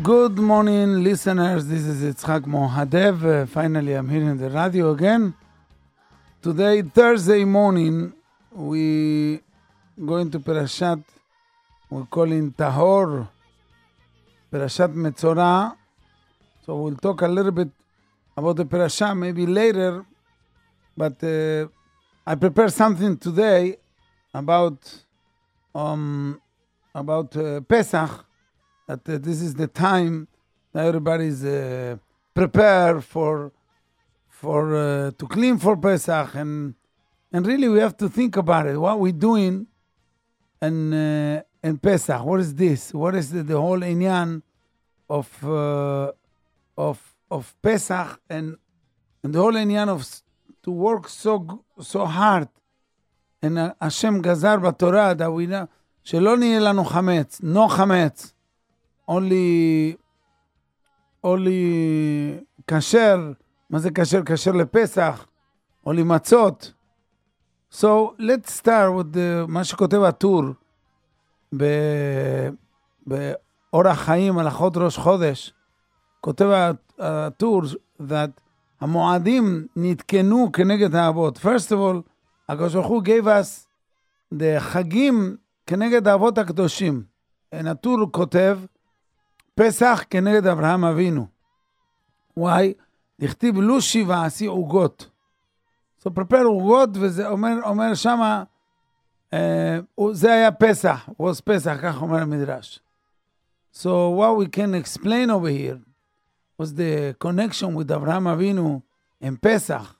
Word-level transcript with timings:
Good 0.00 0.38
morning, 0.38 1.02
listeners. 1.02 1.66
This 1.66 1.82
is 1.82 2.14
Yitzhak 2.14 2.42
Muadev. 2.42 3.42
Uh, 3.42 3.46
finally, 3.46 3.94
I'm 3.94 4.08
here 4.08 4.22
in 4.22 4.38
the 4.38 4.48
radio 4.48 4.92
again. 4.92 5.34
Today, 6.40 6.82
Thursday 6.82 7.44
morning, 7.44 8.12
we 8.52 9.40
going 9.98 10.30
to 10.30 10.38
Parashat. 10.38 11.02
We're 11.90 12.04
calling 12.04 12.52
Tahor, 12.52 13.26
Parashat 14.52 14.94
Metzora. 14.94 15.76
So 16.64 16.76
we'll 16.76 16.94
talk 16.94 17.22
a 17.22 17.28
little 17.28 17.50
bit 17.50 17.70
about 18.36 18.54
the 18.54 18.66
Parashat 18.66 19.18
maybe 19.18 19.46
later. 19.46 20.06
But 20.96 21.24
uh, 21.24 21.66
I 22.24 22.36
prepared 22.36 22.72
something 22.72 23.16
today 23.18 23.78
about 24.32 24.78
um, 25.74 26.40
about 26.94 27.36
uh, 27.36 27.62
Pesach 27.62 28.26
that 28.87 29.07
uh, 29.07 29.17
this 29.17 29.41
is 29.41 29.53
the 29.55 29.67
time 29.67 30.27
that 30.73 30.85
everybody's 30.85 31.43
uh, 31.45 31.97
prepared 32.33 33.03
for 33.03 33.51
for 34.27 34.61
uh, 34.75 35.11
to 35.19 35.25
clean 35.27 35.57
for 35.57 35.77
Pesach 35.77 36.35
and 36.35 36.75
and 37.31 37.47
really 37.47 37.67
we 37.69 37.79
have 37.79 37.95
to 37.97 38.07
think 38.09 38.35
about 38.37 38.65
it. 38.67 38.77
What 38.77 38.99
we're 38.99 39.11
doing 39.29 39.67
in 40.61 40.93
uh, 40.93 41.41
in 41.63 41.77
Pesach? 41.77 42.21
What 42.29 42.39
is 42.45 42.53
this? 42.55 42.93
What 42.93 43.15
is 43.15 43.31
the, 43.31 43.43
the 43.43 43.59
whole 43.59 43.79
inyan 43.79 44.41
of 45.09 45.27
uh, 45.43 46.11
of 46.77 46.97
of 47.31 47.43
Pesach 47.61 48.19
and 48.29 48.57
and 49.23 49.33
the 49.33 49.39
whole 49.39 49.53
inyan 49.53 49.87
of 49.89 50.01
s- 50.01 50.23
to 50.63 50.71
work 50.71 51.07
so 51.09 51.39
g- 51.39 51.83
so 51.91 52.05
hard 52.05 52.47
and 53.41 53.57
uh, 53.59 53.73
Hashem 53.81 54.21
גזר 54.21 54.57
בתורה 54.59 55.17
that 55.17 55.31
we 55.31 55.47
know 55.47 55.67
שלא 56.03 56.37
נהיה 56.37 56.59
לנו 56.59 56.83
חמץ, 56.85 57.41
no 57.41 57.67
חמץ. 57.69 58.33
Only, 59.08 59.96
only 61.26 61.60
כשר, 62.66 63.32
מה 63.70 63.78
זה 63.78 63.90
כשר? 63.90 64.22
כשר 64.26 64.52
לפסח, 64.52 65.26
only 65.86 66.04
מצות. 66.04 66.72
So 67.70 68.14
let's 68.18 68.50
start 68.60 68.90
with 68.98 69.14
the, 69.14 69.46
מה 69.48 69.64
שכותב 69.64 70.02
הטור 70.02 70.42
באורח 73.06 73.98
חיים, 73.98 74.38
הלכות 74.38 74.76
ראש 74.76 74.98
חודש. 74.98 75.52
כותב 76.20 76.72
הטור 76.98 77.62
that 78.00 78.40
המועדים 78.80 79.66
נתקנו 79.76 80.52
כנגד 80.52 80.94
האבות. 80.94 81.38
First 81.38 81.68
of 81.68 81.72
all, 81.72 82.02
הקדוש 82.48 82.74
ברוך 82.74 82.86
הוא 82.86 83.02
gave 83.02 83.24
us 83.24 83.66
the 84.34 84.58
חגים 84.58 85.36
כנגד 85.66 86.08
האבות 86.08 86.38
הקדושים. 86.38 87.02
הטור 87.52 87.96
כותב, 88.10 88.58
פסח 89.57 90.03
כנגד 90.09 90.47
אברהם 90.47 90.85
אבינו. 90.85 91.27
וואי, 92.37 92.73
דכתיב 93.19 93.57
לושי 93.57 94.03
ועשי 94.03 94.45
עוגות. 94.45 95.09
So 95.99 96.09
prepare 96.09 96.45
עוגות, 96.45 96.89
וזה 96.93 97.27
אומר, 97.27 97.53
אומר 97.65 97.93
שמה, 97.93 98.43
אה, 99.33 99.79
זה 100.11 100.33
היה 100.33 100.51
פסח, 100.51 101.09
was 101.21 101.41
פסח, 101.43 101.77
כך 101.81 102.01
אומר 102.01 102.21
המדרש. 102.21 102.79
So 103.73 104.09
what 104.11 104.37
we 104.37 104.47
can 104.47 104.73
explain 104.75 105.29
over 105.29 105.49
here 105.49 105.79
was 106.59 106.73
the 106.75 107.15
connection 107.19 107.73
with 107.73 107.91
Abraham 107.91 108.25
Avinu 108.25 108.81
and 109.21 109.41
Pesach. 109.41 109.95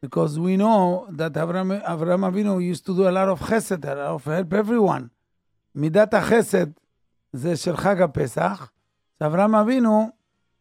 Because 0.00 0.38
we 0.38 0.56
know 0.56 1.06
that 1.10 1.36
Abraham, 1.36 1.72
Abraham 1.72 2.22
Avinu 2.22 2.62
used 2.62 2.86
to 2.86 2.94
do 2.94 3.08
a 3.08 3.12
lot 3.18 3.28
of 3.28 3.40
chesed, 3.40 3.84
a 3.84 3.94
lot 3.94 4.14
of 4.16 4.24
help 4.24 4.52
everyone. 4.52 5.10
מידת 5.74 6.14
החסד 6.14 6.66
זה 7.32 7.56
של 7.56 7.76
חג 7.76 8.02
הפסח. 8.02 8.70
אברהם 9.22 9.54
אבינו, 9.54 10.10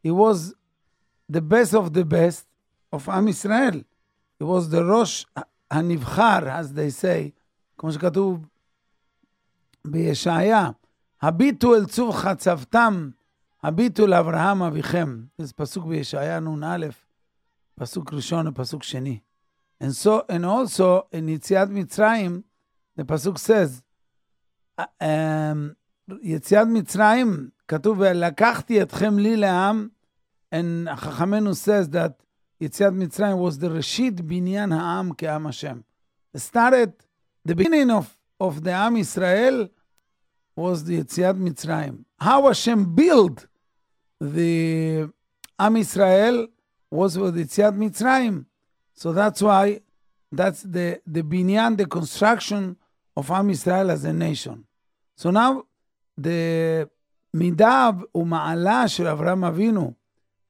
he 0.07 0.09
was 0.09 0.53
the 1.31 1.41
best 1.41 1.73
of 1.73 1.89
the 1.89 2.03
best 2.03 2.45
of 2.95 3.09
עם 3.09 3.27
ישראל. 3.27 3.81
He 4.39 4.45
was 4.45 4.71
the 4.71 4.81
ראש 4.99 5.25
הנבחר, 5.71 6.39
as 6.59 6.75
they 6.75 7.01
say, 7.01 7.31
כמו 7.77 7.91
שכתוב 7.91 8.45
בישעיה, 9.85 10.69
הביטו 11.21 11.75
אל 11.75 11.85
צוב 11.85 12.15
חצבתם, 12.15 13.09
הביטו 13.63 14.07
לאברהם 14.07 14.63
אביכם. 14.63 15.23
זה 15.37 15.53
פסוק 15.53 15.85
בישעיה 15.85 16.39
נ"א, 16.39 16.87
פסוק 17.75 18.13
ראשון 18.13 18.47
ופסוק 18.47 18.83
שני. 18.83 19.19
And 19.83 19.93
so, 20.03 20.21
and 20.29 20.45
also 20.45 21.07
in 21.11 21.29
יציאת 21.29 21.69
מצרים, 21.69 22.41
the 22.99 23.03
פסוק 23.03 23.37
says, 23.37 23.81
um, 24.79 25.75
יציאת 26.21 26.67
מצרים, 26.67 27.49
כתוב, 27.67 27.97
ולקחתי 27.99 28.81
אתכם 28.81 29.19
לי 29.19 29.35
לעם, 29.35 29.87
and 30.53 30.95
חכמנו 30.95 31.51
says 31.51 31.93
that 31.93 32.23
יציאת 32.61 32.93
מצרים 32.93 33.37
was 33.37 33.61
the 33.61 33.67
ראשית 33.67 34.21
בניין 34.21 34.71
העם 34.71 35.11
כעם 35.17 35.47
השם. 35.47 35.79
started, 36.37 36.91
the 37.47 37.55
beginning 37.55 37.89
of, 37.89 38.17
of 38.39 38.63
the 38.63 38.71
עם 38.71 38.97
ישראל 38.97 39.67
was 40.59 40.83
the 40.87 40.93
יציאת 40.93 41.35
מצרים. 41.35 42.03
How 42.21 42.47
Hashem 42.47 42.95
built 42.95 43.45
the 44.23 45.09
עם 45.59 45.75
ישראל 45.75 46.47
was 46.93 47.17
with 47.17 47.37
יציאת 47.37 47.73
מצרים. 47.73 48.43
So 48.95 49.11
that's 49.11 49.41
why, 49.41 49.81
that's 50.31 50.63
the, 50.63 51.01
the 51.05 51.21
binyan, 51.21 51.77
the 51.77 51.85
construction 51.85 52.77
of 53.17 53.31
Am 53.31 53.49
Israel 53.49 53.91
as 53.91 54.05
a 54.05 54.13
nation. 54.13 54.65
So 55.17 55.31
now, 55.31 55.63
the 56.21 56.25
מידה 57.33 57.89
ומעלה 58.15 58.87
של 58.87 59.07
אברהם 59.07 59.43
אבינו, 59.43 59.93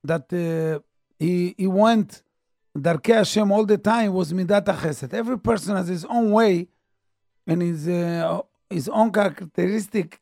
that 0.07 0.33
uh, 0.33 0.79
he, 1.23 1.53
he 1.61 1.67
went 1.67 2.21
דרכי 2.77 3.15
השם 3.15 3.51
all 3.51 3.65
the 3.65 3.87
time 3.87 4.13
was 4.29 4.33
מידת 4.33 4.69
החסד. 4.69 5.15
Every 5.15 5.37
person 5.47 5.71
has 5.71 5.87
his 5.87 6.05
own 6.05 6.31
way 6.31 6.65
and 7.49 7.61
his, 7.61 7.87
uh, 7.87 8.41
his 8.73 8.89
own 8.89 9.11
characteristic 9.11 10.19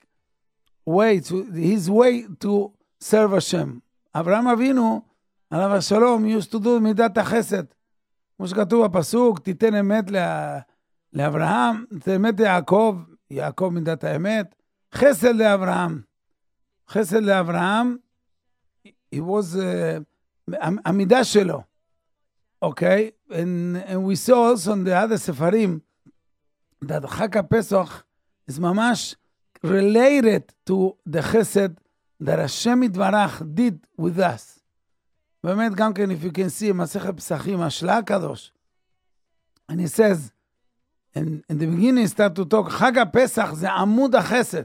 way, 0.87 1.19
to, 1.19 1.35
his 1.53 1.89
way 1.89 2.27
to 2.43 2.71
serve 2.99 3.31
Hashem. 3.33 3.79
אברהם 4.15 4.47
אבינו, 4.47 5.01
עליו 5.49 5.75
השלום, 5.75 6.25
used 6.25 6.51
to 6.51 6.59
do 6.63 6.79
מידת 6.81 7.17
החסד. 7.17 7.63
כמו 8.37 8.47
שכתוב 8.47 8.85
בפסוק, 8.85 9.39
תיתן 9.39 9.75
אמת 9.75 10.11
לה- 10.11 10.59
לאברהם, 11.13 11.85
תיתן 11.89 12.11
אמת 12.11 12.39
ליעקב, 12.39 12.97
יעקב 13.31 13.69
מידת 13.73 14.03
האמת, 14.03 14.55
חסד 14.93 15.35
לאברהם. 15.35 16.01
חסד 16.89 17.23
לאברהם, 17.23 17.97
he 18.85 19.19
was, 19.19 19.55
uh, 19.55 20.53
המידה 20.85 21.23
שלו, 21.23 21.61
אוקיי? 22.61 23.11
And, 23.29 23.33
and 23.87 24.03
we 24.03 24.15
saw 24.15 24.51
also 24.51 24.73
in 24.73 24.83
the 24.83 24.95
other 24.95 25.17
ספרים, 25.17 25.79
that 26.85 27.07
חג 27.07 27.37
הפסח 27.37 28.03
is 28.51 28.59
ממש 28.59 29.15
related 29.65 30.69
to 30.69 30.93
the 31.09 31.21
חסד 31.21 31.69
that 32.23 32.39
השם 32.39 32.83
יתברך 32.83 33.41
did 33.41 34.01
with 34.01 34.17
us. 34.17 34.59
באמת, 35.43 35.75
גם 35.75 35.93
כן, 35.93 36.11
if 36.11 36.23
you 36.23 36.31
can 36.31 36.49
see, 36.59 36.73
מסכת 36.73 37.17
פסחים, 37.17 37.61
השלה 37.61 37.97
הקדוש. 37.97 38.51
And 39.71 39.79
he 39.79 39.87
says, 39.87 40.31
in, 41.15 41.43
in 41.49 41.57
the 41.57 41.65
beginning, 41.65 42.03
he 42.03 42.07
start 42.07 42.35
to 42.35 42.45
talk, 42.45 42.69
חג 42.69 42.97
הפסח 42.97 43.53
זה 43.53 43.71
עמוד 43.71 44.15
החסד. 44.15 44.63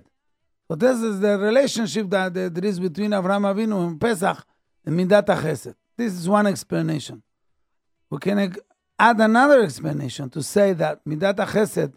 So 0.73 0.77
this 0.77 1.03
is 1.03 1.19
the 1.19 1.37
relationship 1.37 2.09
that, 2.09 2.33
that 2.33 2.55
there 2.55 2.65
is 2.65 2.79
between 2.79 3.11
Avraham 3.11 3.43
Avinu 3.43 3.85
and 3.85 4.01
Pesach 4.01 4.43
and 4.83 4.99
Midat 4.99 5.27
HaChesed. 5.27 5.75
This 5.95 6.13
is 6.13 6.27
one 6.27 6.47
explanation. 6.47 7.21
We 8.09 8.17
can 8.17 8.55
add 8.97 9.19
another 9.19 9.61
explanation 9.61 10.31
to 10.31 10.41
say 10.41 10.73
that 10.73 11.05
Midat 11.05 11.35
HaChesed 11.35 11.93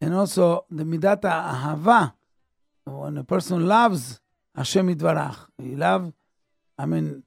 and 0.00 0.14
also 0.14 0.64
the 0.70 0.84
Midat 0.84 1.20
ahava, 1.20 2.14
when 2.86 3.18
a 3.18 3.24
person 3.24 3.66
loves 3.66 4.18
Hashem 4.56 4.88
Yitvarach, 4.94 5.36
you 5.58 5.76
love, 5.76 6.10
I 6.78 6.86
mean, 6.86 7.24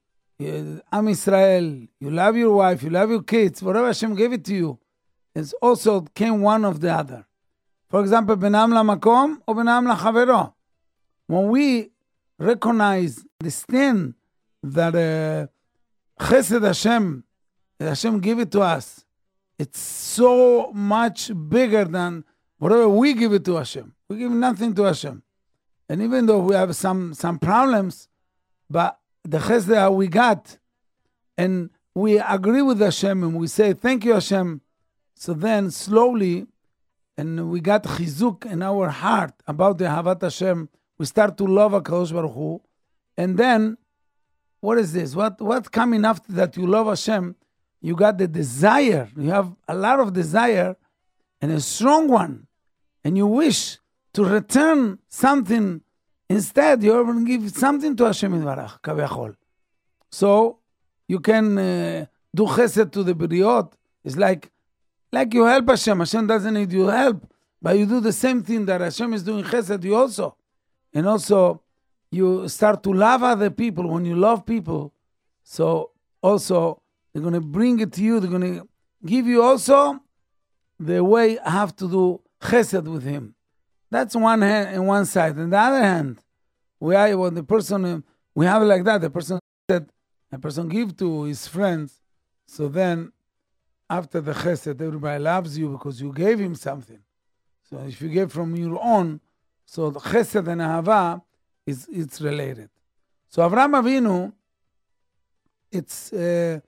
I'm 0.90 1.06
Israel, 1.06 1.86
you 2.00 2.10
love 2.10 2.36
your 2.36 2.56
wife, 2.56 2.82
you 2.82 2.90
love 2.90 3.08
your 3.08 3.22
kids, 3.22 3.62
whatever 3.62 3.86
Hashem 3.86 4.16
gave 4.16 4.32
it 4.32 4.44
to 4.46 4.54
you, 4.56 4.78
it's 5.32 5.52
also 5.62 6.00
came 6.12 6.40
one 6.40 6.64
of 6.64 6.80
the 6.80 6.92
other. 6.92 7.24
For 7.88 8.00
example, 8.00 8.36
Benam 8.36 8.72
Makom 8.72 9.42
or 9.46 9.54
Benam 9.54 9.96
Chavero. 9.96 10.54
When 11.32 11.48
we 11.48 11.90
recognize, 12.38 13.16
the 13.16 13.24
understand 13.40 14.12
that 14.62 14.94
uh, 14.94 16.22
Chesed 16.22 16.62
Hashem, 16.62 17.24
Hashem 17.80 18.20
give 18.20 18.38
it 18.38 18.52
to 18.52 18.60
us, 18.60 19.06
it's 19.58 19.80
so 19.80 20.70
much 20.74 21.30
bigger 21.48 21.86
than 21.86 22.24
whatever 22.58 22.86
we 22.86 23.14
give 23.14 23.32
it 23.32 23.46
to 23.46 23.56
Hashem. 23.56 23.94
We 24.10 24.18
give 24.18 24.30
nothing 24.30 24.74
to 24.74 24.82
Hashem. 24.82 25.22
And 25.88 26.02
even 26.02 26.26
though 26.26 26.40
we 26.40 26.54
have 26.54 26.76
some 26.76 27.14
some 27.14 27.38
problems, 27.38 28.08
but 28.68 28.98
the 29.24 29.38
chesed 29.38 29.68
that 29.68 29.94
we 29.94 30.08
got, 30.08 30.58
and 31.38 31.70
we 31.94 32.18
agree 32.18 32.60
with 32.60 32.78
Hashem 32.78 33.24
and 33.24 33.36
we 33.36 33.46
say, 33.46 33.72
Thank 33.72 34.04
you, 34.04 34.12
Hashem. 34.12 34.60
So 35.14 35.32
then 35.32 35.70
slowly, 35.70 36.46
and 37.16 37.50
we 37.50 37.60
got 37.60 37.84
chizuk 37.84 38.44
in 38.44 38.62
our 38.62 38.90
heart 38.90 39.32
about 39.46 39.78
the 39.78 39.86
Havat 39.86 40.20
Hashem, 40.20 40.68
we 41.02 41.06
start 41.06 41.36
to 41.36 41.44
love 41.44 41.72
HaKadosh 41.72 42.12
Baruch 42.12 42.32
Hu, 42.32 42.62
And 43.16 43.36
then, 43.36 43.76
what 44.60 44.78
is 44.78 44.92
this? 44.92 45.16
What 45.16 45.40
what's 45.40 45.68
coming 45.68 46.04
after 46.04 46.30
that? 46.38 46.56
You 46.56 46.64
love 46.64 46.86
Hashem. 46.86 47.34
You 47.80 47.96
got 47.96 48.18
the 48.18 48.28
desire. 48.28 49.08
You 49.16 49.30
have 49.30 49.48
a 49.66 49.74
lot 49.74 49.98
of 49.98 50.12
desire, 50.12 50.76
and 51.40 51.50
a 51.50 51.60
strong 51.60 52.06
one, 52.06 52.46
and 53.02 53.16
you 53.16 53.26
wish 53.26 53.78
to 54.12 54.24
return 54.24 55.00
something. 55.08 55.80
Instead, 56.28 56.84
you're 56.84 57.02
going 57.04 57.26
to 57.26 57.30
give 57.32 57.50
something 57.50 57.96
to 57.96 58.04
Hashem 58.04 58.32
Yitvarach, 58.32 58.80
kaviyachol. 58.80 59.34
So 60.08 60.58
you 61.08 61.18
can 61.18 61.58
uh, 61.58 62.06
do 62.32 62.44
chesed 62.44 62.92
to 62.92 63.02
the 63.02 63.14
beriot. 63.14 63.72
It's 64.04 64.16
like 64.16 64.52
like 65.10 65.34
you 65.34 65.46
help 65.46 65.68
Hashem. 65.68 65.98
Hashem 65.98 66.28
doesn't 66.28 66.54
need 66.54 66.72
your 66.72 66.92
help, 66.92 67.26
but 67.60 67.76
you 67.76 67.86
do 67.86 67.98
the 67.98 68.12
same 68.12 68.44
thing 68.44 68.66
that 68.66 68.80
Hashem 68.80 69.12
is 69.14 69.24
doing 69.24 69.42
chesed. 69.42 69.82
You 69.82 69.96
also, 69.96 70.36
and 70.94 71.06
also 71.06 71.62
you 72.10 72.48
start 72.48 72.82
to 72.82 72.92
love 72.92 73.22
other 73.22 73.50
people. 73.50 73.88
When 73.88 74.04
you 74.04 74.16
love 74.16 74.44
people, 74.44 74.92
so 75.42 75.90
also 76.22 76.82
they're 77.12 77.22
going 77.22 77.34
to 77.34 77.40
bring 77.40 77.80
it 77.80 77.92
to 77.94 78.02
you. 78.02 78.20
They're 78.20 78.30
going 78.30 78.60
to 78.60 78.68
give 79.04 79.26
you 79.26 79.42
also 79.42 80.00
the 80.78 81.02
way 81.02 81.38
I 81.38 81.50
have 81.50 81.74
to 81.76 81.88
do 81.88 82.20
chesed 82.40 82.84
with 82.84 83.04
him. 83.04 83.34
That's 83.90 84.16
one 84.16 84.42
hand 84.42 84.70
and 84.74 84.86
one 84.86 85.04
side. 85.04 85.36
And 85.36 85.52
the 85.52 85.58
other 85.58 85.82
hand, 85.82 86.18
we 86.80 86.94
are 86.96 87.16
when 87.16 87.34
the 87.34 87.42
person 87.42 88.04
we 88.34 88.46
have 88.46 88.62
like 88.62 88.84
that. 88.84 89.00
The 89.00 89.10
person 89.10 89.38
said 89.70 89.90
a 90.30 90.38
person 90.38 90.68
give 90.68 90.96
to 90.96 91.24
his 91.24 91.46
friends. 91.46 92.00
So 92.46 92.68
then, 92.68 93.12
after 93.88 94.20
the 94.20 94.32
chesed, 94.32 94.80
everybody 94.80 95.22
loves 95.22 95.58
you 95.58 95.68
because 95.70 96.00
you 96.00 96.12
gave 96.12 96.38
him 96.40 96.54
something. 96.54 96.98
So 97.68 97.78
if 97.78 98.00
you 98.00 98.08
give 98.08 98.32
from 98.32 98.56
your 98.56 98.82
own, 98.82 99.20
so 99.65 99.89
the 99.89 99.99
chesed 99.99 100.47
and 100.47 100.61
ahava 100.61 101.21
is 101.65 101.87
it's 101.91 102.21
related. 102.21 102.69
So 103.29 103.41
Avraham 103.47 103.73
Avinu, 103.81 104.31
it's 105.71 106.13
uh, 106.13 106.59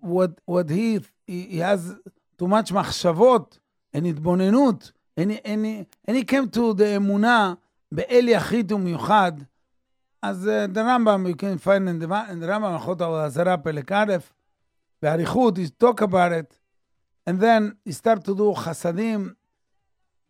what 0.00 0.40
what 0.44 0.70
he 0.70 1.00
he 1.26 1.58
has 1.58 1.94
too 2.38 2.46
much 2.46 2.72
מחשבות 2.72 3.58
and 3.92 4.06
התבוננות, 4.06 4.92
and 5.16 5.32
he, 5.32 5.40
and 5.44 5.66
he, 5.66 5.86
and 6.04 6.16
he 6.16 6.24
came 6.24 6.48
to 6.48 6.74
the 6.74 6.96
אמונה 6.96 7.54
באל 7.92 8.28
יחיד 8.28 8.72
ומיוחד. 8.72 9.32
אז 10.22 10.48
uh, 10.48 10.66
the 10.72 10.80
Rambam, 10.80 11.28
you 11.28 11.34
can 11.34 11.58
find 11.58 11.88
in 11.88 11.98
the, 11.98 12.26
in 12.30 12.40
the 12.40 12.46
Rambam, 12.46 12.74
הלכות 12.74 13.00
העזרה 13.00 13.56
פלק 13.56 13.92
א', 13.92 14.16
באריכות, 15.02 15.58
he 15.58 15.68
talk 15.68 16.00
about 16.00 16.32
it, 16.32 16.58
and 17.26 17.40
then 17.40 17.76
he 17.84 17.92
start 17.92 18.24
to 18.24 18.34
do 18.34 18.52
chasadim, 18.54 19.34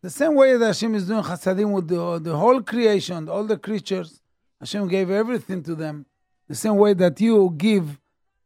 the 0.04 0.10
same 0.10 0.34
way 0.34 0.54
that 0.58 0.66
Hashem 0.66 0.94
is 0.96 1.06
doing 1.06 1.22
chasadim 1.22 1.72
with 1.72 1.88
the, 1.88 2.18
the 2.18 2.36
whole 2.36 2.60
creation, 2.60 3.26
all 3.26 3.44
the 3.44 3.56
creatures, 3.56 4.20
Hashem 4.60 4.86
gave 4.86 5.08
everything 5.08 5.62
to 5.62 5.74
them. 5.74 6.04
The 6.46 6.54
same 6.54 6.76
way 6.76 6.92
that 6.92 7.18
you 7.22 7.54
give, 7.56 7.98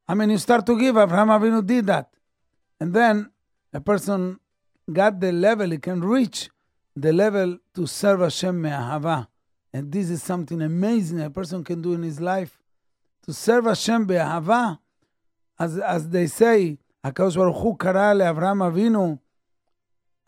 I 0.06 0.14
mean, 0.14 0.30
you 0.30 0.38
start 0.38 0.64
to 0.66 0.78
give. 0.78 0.96
Abraham 0.96 1.26
Avinu 1.30 1.66
did 1.66 1.86
that. 1.86 2.10
And 2.78 2.94
then 2.94 3.32
a 3.72 3.80
person 3.80 4.38
got 4.92 5.18
the 5.18 5.32
level, 5.32 5.68
he 5.70 5.78
can 5.78 6.00
reach 6.00 6.48
the 6.94 7.12
level 7.12 7.58
to 7.74 7.88
serve 7.88 8.20
Hashem 8.20 8.62
me'ahava. 8.62 9.26
And 9.72 9.90
this 9.90 10.10
is 10.10 10.22
something 10.22 10.62
amazing 10.62 11.20
a 11.20 11.28
person 11.28 11.64
can 11.64 11.82
do 11.82 11.92
in 11.92 12.04
his 12.04 12.20
life. 12.20 12.56
To 13.24 13.34
serve 13.34 13.64
Hashem 13.64 14.06
be'ahava, 14.06 14.78
as, 15.58 15.76
as 15.76 16.08
they 16.08 16.28
say, 16.28 16.78
HaKadosh 17.04 17.34
Baruch 17.34 17.56
Hu 17.56 17.76
kara 17.76 18.14
Avinu, 18.14 19.18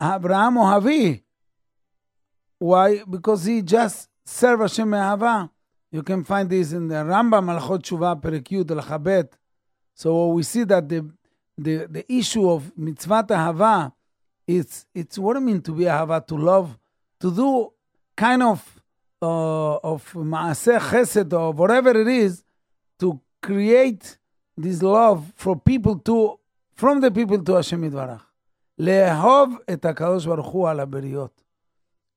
Abraham 0.01 0.55
havi 0.55 1.21
Why? 2.57 3.03
Because 3.09 3.45
he 3.45 3.61
just 3.61 4.09
served 4.25 4.63
Hashem 4.63 4.89
Me'ahava. 4.89 5.49
You 5.91 6.01
can 6.01 6.23
find 6.23 6.49
this 6.49 6.71
in 6.71 6.87
the 6.87 6.95
Rambam 6.95 7.59
Malchot 7.59 7.83
Shuvah 7.83 8.21
Perikyut 8.21 8.65
Lachabet. 8.65 9.29
So 9.93 10.29
we 10.29 10.43
see 10.43 10.63
that 10.63 10.87
the, 10.89 11.07
the, 11.57 11.87
the 11.89 12.11
issue 12.11 12.49
of 12.49 12.75
mitzvah 12.77 13.25
Ahava, 13.29 13.93
it's, 14.47 14.85
it's 14.95 15.17
what 15.19 15.37
it 15.37 15.41
means 15.41 15.63
to 15.63 15.73
be 15.73 15.85
a 15.85 15.91
Hava 15.91 16.23
to 16.27 16.35
love, 16.35 16.77
to 17.19 17.33
do 17.33 17.71
kind 18.15 18.41
of 18.41 18.81
uh, 19.21 19.75
of 19.77 20.11
Maaseh 20.13 20.79
Chesed 20.79 21.31
or 21.33 21.51
whatever 21.51 21.91
it 21.91 22.07
is, 22.07 22.43
to 22.99 23.19
create 23.41 24.17
this 24.57 24.81
love 24.81 25.31
for 25.35 25.59
people 25.59 25.99
to, 25.99 26.39
from 26.73 27.01
the 27.01 27.11
people 27.11 27.43
to 27.43 27.53
Hashem 27.53 27.81
Yidvarach. 27.81 28.21
לאהוב 28.80 29.54
את 29.72 29.84
הקדוש 29.84 30.26
ברוך 30.26 30.46
הוא 30.46 30.68
על 30.68 30.80
הבריות. 30.80 31.42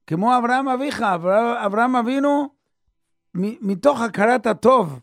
כמו 0.07 0.37
אברהם 0.37 0.67
אביך, 0.69 1.01
אברהם 1.65 1.95
אבינו, 1.95 2.49
מתוך 3.33 4.01
הכרת 4.01 4.47
הטוב. 4.47 4.99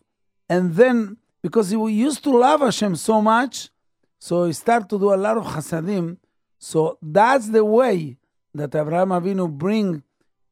And 0.53 0.75
then, 0.75 1.17
because 1.43 1.71
he 1.71 1.77
used 1.77 2.23
to 2.25 2.31
love 2.31 2.61
Hashem 2.61 2.95
so 2.97 3.21
much, 3.21 3.71
so 4.19 4.45
he 4.45 4.53
started 4.53 4.89
to 4.91 4.99
do 4.99 5.13
a 5.13 5.17
lot 5.17 5.37
of 5.37 5.45
chasadim. 5.45 6.17
So 6.59 6.99
that's 7.03 7.49
the 7.49 7.65
way 7.65 8.17
that 8.55 8.75
Abraham 8.75 9.11
Avinu 9.11 9.49
bring 9.49 10.03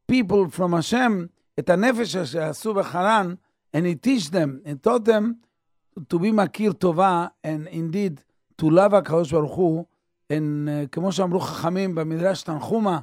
people 0.06 0.48
from 0.48 0.72
Hashem, 0.72 1.28
את 1.58 1.70
הנפש 1.70 2.16
שעשו 2.16 2.74
בחרן, 2.74 3.34
and 3.72 3.86
he 3.86 3.94
teach 3.94 4.30
them, 4.30 4.60
and 4.64 4.82
taught 4.82 5.04
them 5.04 5.34
to 6.08 6.18
be 6.18 6.32
מכיר 6.32 6.72
טובה, 6.72 7.26
and 7.44 7.68
indeed, 7.68 8.20
to 8.58 8.70
love 8.70 8.94
הקדוש 8.94 9.32
ברוך 9.32 9.54
הוא, 9.54 9.84
uh, 10.31 10.87
כמו 10.91 11.11
שאמרו 11.11 11.39
חכמים 11.39 11.95
במדרש 11.95 12.43
תנחומה, 12.43 12.99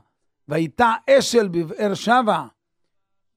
והייתה 0.49 0.93
אשל 1.11 1.49
בבאר 1.49 1.95
שבע, 1.95 2.47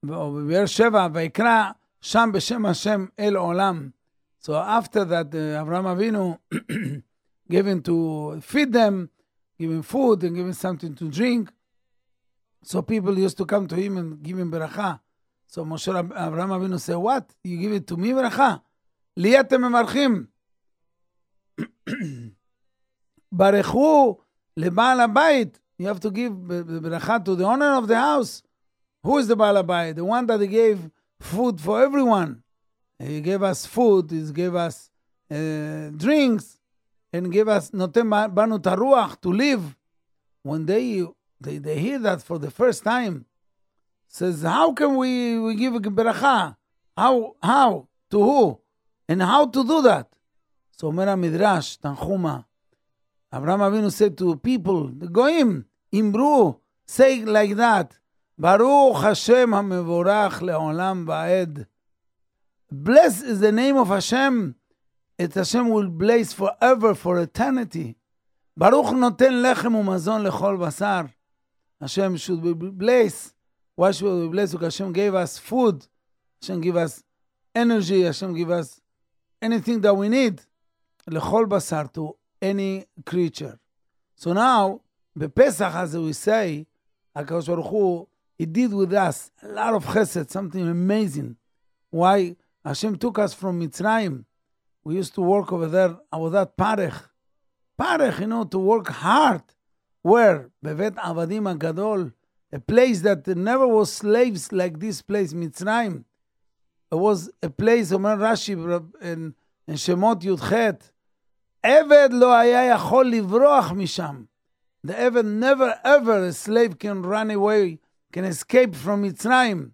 או 0.09 0.33
בבאר 0.33 0.65
שבע, 0.65 1.07
ויקרא 1.13 1.71
שם 2.01 2.29
בשם 2.33 2.65
השם 2.65 3.05
אל 3.19 3.35
עולם. 3.35 3.89
So 4.41 4.51
after 4.51 5.03
that, 5.05 5.35
uh, 5.35 5.61
Abraham 5.61 5.85
Avinu 5.85 6.37
him 7.49 7.81
to 7.81 8.39
feed 8.41 8.71
them, 8.71 9.09
him 9.57 9.81
food 9.81 10.23
and 10.23 10.37
him 10.37 10.53
something 10.53 10.95
to 10.95 11.09
drink. 11.09 11.51
So 12.63 12.81
people 12.81 13.17
used 13.17 13.37
to 13.37 13.45
come 13.45 13.67
to 13.67 13.75
him 13.75 13.97
and 13.97 14.21
give 14.21 14.37
him 14.37 14.51
beracha. 14.51 14.99
So 15.47 15.65
Moshe 15.65 15.89
Abraham 15.89 16.49
Avinu 16.49 16.79
said, 16.79 16.95
what? 16.95 17.33
You 17.43 17.57
give 17.57 17.73
it 17.73 17.87
to 17.87 17.97
me 17.97 18.11
beracha? 18.13 18.61
לי 19.17 19.39
אתם 19.39 19.63
מברכים. 19.65 20.25
ברכו 23.32 24.18
לבעל 24.56 25.00
הבית. 25.00 25.60
You 25.80 25.86
have 25.86 26.00
to 26.00 26.10
give 26.10 26.32
beracha 26.32 27.24
to 27.24 27.34
the 27.34 27.44
owner 27.44 27.74
of 27.76 27.88
the 27.88 27.96
house. 27.96 28.42
Who 29.02 29.18
is 29.18 29.28
the 29.28 29.36
בעל 29.36 29.56
הבית? 29.56 29.96
The 29.96 30.04
one 30.04 30.26
that 30.26 30.38
gave 30.46 30.90
food 31.20 31.60
for 31.60 31.82
everyone. 31.82 32.42
He 32.98 33.20
gave 33.20 33.42
us 33.42 33.66
food, 33.66 34.10
he 34.10 34.22
gave 34.32 34.54
us 34.54 34.90
uh, 35.30 35.90
drinks, 35.96 36.58
and 37.12 37.32
gave 37.32 37.48
us 37.48 37.70
נותן 37.72 38.10
בנו 38.34 38.56
את 38.56 38.66
הרוח 38.66 39.16
to 39.20 39.32
live. 39.32 39.76
When 40.42 40.66
they, 40.66 41.02
they, 41.40 41.58
they 41.58 41.78
hear 41.78 41.98
that 41.98 42.22
for 42.22 42.38
the 42.38 42.50
first 42.50 42.84
time, 42.84 43.24
says, 44.08 44.42
how 44.42 44.72
can 44.72 44.96
we, 44.96 45.38
we 45.40 45.56
give 45.56 45.74
a 45.74 45.80
beracha? 45.80 46.56
How, 46.96 47.34
how, 47.42 47.88
to 48.10 48.18
who? 48.22 48.60
And 49.08 49.22
how 49.22 49.46
to 49.46 49.64
do 49.64 49.82
that? 49.82 50.06
So 50.76 50.86
אומר 50.86 51.08
המדרש, 51.08 51.76
תנחומה, 51.76 52.40
Abraham 53.33 53.59
Avinu 53.59 53.91
said 53.91 54.17
to 54.17 54.35
people, 54.37 54.87
the 54.87 55.07
Goim, 55.07 55.65
Imru, 55.93 56.59
say 56.87 57.23
like 57.23 57.55
that, 57.55 57.97
Baruch 58.37 59.01
Hashem 59.03 59.51
HaMevorach 59.51 60.39
Le'olam 60.39 61.05
Va'ed. 61.05 61.67
Blessed 62.71 63.23
is 63.25 63.39
the 63.39 63.51
name 63.51 63.77
of 63.77 63.89
Hashem. 63.89 64.55
It 65.17 65.33
Hashem 65.33 65.69
will 65.69 65.89
blaze 65.89 66.33
forever, 66.33 66.95
for 66.95 67.19
eternity. 67.19 67.97
Baruch 68.55 68.87
noten 68.87 69.43
lechem 69.43 69.73
umazon 69.73 70.29
lechol 70.29 70.57
basar. 70.57 71.11
Hashem 71.81 72.17
should 72.17 72.41
be 72.41 72.53
blessed. 72.53 73.33
Why 73.75 73.91
should 73.91 74.13
we 74.13 74.21
be 74.27 74.31
blessed? 74.31 74.53
Because 74.53 74.77
Hashem 74.77 74.93
gave 74.93 75.15
us 75.15 75.37
food. 75.37 75.85
Hashem 76.41 76.61
give 76.61 76.77
us 76.77 77.03
energy. 77.53 78.03
Hashem 78.03 78.33
give 78.33 78.51
us 78.51 78.79
anything 79.41 79.81
that 79.81 79.93
we 79.93 80.09
need. 80.09 80.41
Lechol 81.09 81.47
basar, 81.47 81.91
to 81.93 82.15
any 82.41 82.85
creature. 83.05 83.59
So 84.15 84.33
now, 84.33 84.81
Bepesach, 85.17 85.73
as 85.73 85.97
we 85.97 86.13
say, 86.13 86.67
HaKadosh 87.15 87.47
Baruch 87.47 87.67
Hu, 87.67 88.07
He 88.37 88.45
did 88.45 88.73
with 88.73 88.93
us 88.93 89.31
a 89.41 89.47
lot 89.49 89.73
of 89.73 89.85
chesed, 89.85 90.29
something 90.29 90.67
amazing. 90.67 91.35
Why? 91.89 92.35
Hashem 92.63 92.97
took 92.97 93.19
us 93.19 93.33
from 93.33 93.61
Mitzrayim. 93.61 94.25
We 94.83 94.95
used 94.95 95.15
to 95.15 95.21
work 95.21 95.51
over 95.51 95.67
there, 95.67 95.97
uh, 96.11 96.17
Avodat 96.17 96.51
Parech. 96.57 97.01
Parech, 97.79 98.19
you 98.19 98.27
know, 98.27 98.43
to 98.45 98.59
work 98.59 98.87
hard. 98.87 99.43
Where? 100.01 100.49
Bevet 100.63 100.95
Avadim 100.95 101.57
Gadol, 101.59 102.11
a 102.51 102.59
place 102.59 103.01
that 103.01 103.27
never 103.27 103.67
was 103.67 103.91
slaves 103.91 104.51
like 104.51 104.79
this 104.79 105.01
place, 105.01 105.33
Mitzrayim. 105.33 106.03
It 106.91 106.95
was 106.95 107.29
a 107.43 107.49
place, 107.49 107.91
Omer 107.91 108.17
Rashi, 108.17 108.53
in, 109.01 109.35
in 109.67 109.73
Shemot 109.75 110.21
Yudchet, 110.21 110.91
Eved 111.63 112.13
lo 112.13 112.29
haya 112.29 112.75
yachol 112.75 113.11
livroach 113.11 113.71
misham. 113.75 114.27
The 114.83 114.93
Eved 114.93 115.25
never 115.25 115.77
ever 115.83 116.25
a 116.25 116.33
slave 116.33 116.79
can 116.79 117.01
run 117.03 117.31
away, 117.31 117.79
can 118.13 118.23
escape 118.23 118.75
from 118.75 119.03
Mitzrayim. 119.03 119.71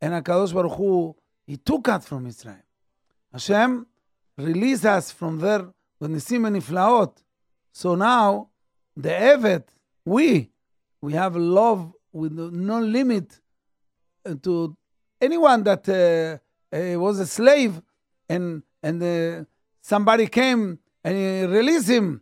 And 0.00 0.14
HaKadosh 0.14 0.52
Baruch 0.52 0.76
Hu, 0.76 1.14
He 1.46 1.56
took 1.56 1.88
us 1.88 2.06
from 2.06 2.26
Mitzrayim. 2.26 2.62
Hashem 3.32 3.86
released 4.36 4.84
us 4.84 5.12
from 5.12 5.38
there 5.38 5.68
with 6.00 6.10
Nisim 6.10 6.46
and 6.46 6.56
Niflaot. 6.56 7.16
So 7.72 7.94
now, 7.94 8.48
the 8.96 9.10
eved, 9.10 9.64
we, 10.04 10.50
we 11.00 11.12
have 11.12 11.36
love 11.36 11.92
with 12.12 12.32
no 12.32 12.80
limit 12.80 13.40
uh, 14.26 14.34
to 14.42 14.76
anyone 15.20 15.62
that 15.62 15.88
uh, 15.88 16.76
uh, 16.76 16.98
was 16.98 17.20
a 17.20 17.26
slave 17.26 17.80
and, 18.28 18.62
and 18.82 19.02
uh, 19.02 19.44
somebody 19.80 20.26
came 20.26 20.78
and 21.03 21.13
he 21.13 21.45
released 21.45 21.87
him. 21.87 22.19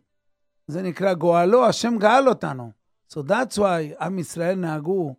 זה 0.68 0.82
נקרא 0.82 1.14
גואלו, 1.14 1.66
השם 1.66 1.98
גאל 1.98 2.28
אותנו. 2.28 2.72
So 3.08 3.16
that's 3.16 3.58
why 3.58 4.02
עם 4.02 4.18
ישראל 4.18 4.54
נהגו, 4.54 5.14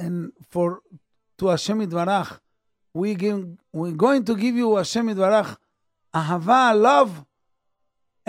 and 0.00 0.32
for, 0.52 0.80
to 1.42 1.48
השם 1.48 1.80
יתברך, 1.80 2.40
we 2.98 3.14
give, 3.14 3.56
we're 3.76 3.96
going 3.96 4.24
to 4.24 4.34
give 4.34 4.56
you 4.56 4.78
השם 4.80 5.08
יתברך, 5.08 5.58
אהבה, 6.14 6.72
love, 6.82 7.24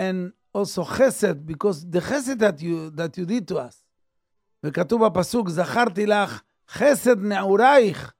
and 0.00 0.32
also 0.54 0.84
חסד, 0.84 1.46
because 1.46 1.84
the 1.90 2.00
חסד 2.00 2.42
that 2.42 2.60
you, 2.60 2.90
that 2.90 3.18
you 3.18 3.26
did 3.26 3.48
to 3.48 3.56
us. 3.58 3.84
וכתוב 4.64 5.06
בפסוק, 5.06 5.48
זכרתי 5.48 6.06
לך 6.06 6.42
חסד 6.68 7.18
נעורייך. 7.18 8.12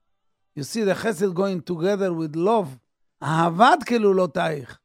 You 0.59 0.63
see 0.63 0.83
the 0.83 0.95
חסד 0.95 1.33
going 1.33 1.61
together 1.71 2.11
with 2.11 2.35
love. 2.35 2.77
אהבת 3.23 3.83
כלולותייך. 3.87 4.79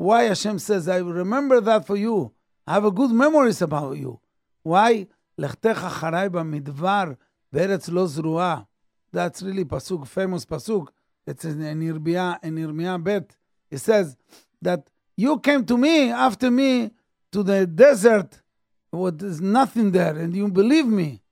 Why 0.00 0.24
Hashem 0.24 0.58
says, 0.58 0.88
I 0.88 0.98
remember 0.98 1.60
that 1.60 1.86
for 1.86 1.96
you. 1.96 2.32
I 2.66 2.74
have 2.74 2.84
a 2.84 2.90
good 2.90 3.10
memories 3.10 3.62
about 3.62 3.96
you. 3.96 4.20
Why? 4.62 5.06
לכתך 5.38 5.84
אחריי 5.84 6.28
במדבר, 6.28 7.12
בארץ 7.52 7.88
לא 7.88 8.06
זרועה. 8.06 8.60
That's 9.12 9.42
really 9.42 9.64
pasuk, 9.64 10.06
famous 10.06 10.44
pasuk. 10.44 10.88
It's 11.26 11.44
in 11.44 11.60
Yirmiyah, 11.60 12.42
in 12.42 12.56
Yirmiyah 12.56 13.02
bet. 13.02 13.36
It 13.70 13.78
says 13.78 14.16
that 14.62 14.88
you 15.16 15.38
came 15.40 15.64
to 15.66 15.76
me 15.76 16.10
after 16.10 16.50
me 16.50 16.90
to 17.32 17.42
the 17.42 17.66
desert. 17.66 18.40
What 18.90 19.18
there's 19.18 19.40
nothing 19.40 19.92
there, 19.92 20.16
and 20.16 20.34
you 20.34 20.48
believe 20.48 20.86
me. 20.86 21.22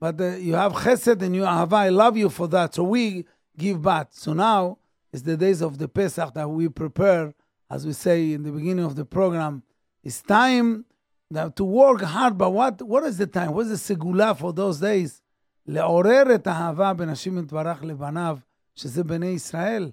But 0.00 0.20
uh, 0.20 0.36
you 0.36 0.54
have 0.54 0.72
chesed 0.72 1.22
and 1.22 1.34
you 1.34 1.44
have, 1.44 1.72
I 1.72 1.88
love 1.88 2.16
you 2.16 2.28
for 2.28 2.46
that. 2.48 2.74
So 2.74 2.84
we 2.84 3.24
give 3.56 3.82
back. 3.82 4.08
So 4.12 4.32
now 4.32 4.78
it's 5.12 5.22
the 5.22 5.36
days 5.36 5.60
of 5.60 5.78
the 5.78 5.88
Pesach 5.88 6.34
that 6.34 6.48
we 6.48 6.68
prepare, 6.68 7.34
as 7.70 7.86
we 7.86 7.92
say 7.92 8.32
in 8.32 8.42
the 8.42 8.52
beginning 8.52 8.84
of 8.84 8.96
the 8.96 9.04
program. 9.04 9.62
It's 10.02 10.22
time 10.22 10.84
now 11.30 11.48
to 11.50 11.64
work 11.64 12.00
hard, 12.02 12.38
but 12.38 12.50
what, 12.50 12.80
what 12.82 13.04
is 13.04 13.18
the 13.18 13.26
time? 13.26 13.52
What 13.52 13.66
is 13.66 13.86
the 13.86 13.94
segula 13.94 14.36
for 14.36 14.52
those 14.52 14.80
days? 14.80 15.20
לעורר 15.66 16.34
את 16.34 16.46
האהבה 16.46 16.94
בין 16.94 17.08
השם 17.08 17.38
יתברך 17.38 17.84
לבניו, 17.84 18.38
שזה 18.74 19.04
בני 19.04 19.26
ישראל. 19.26 19.90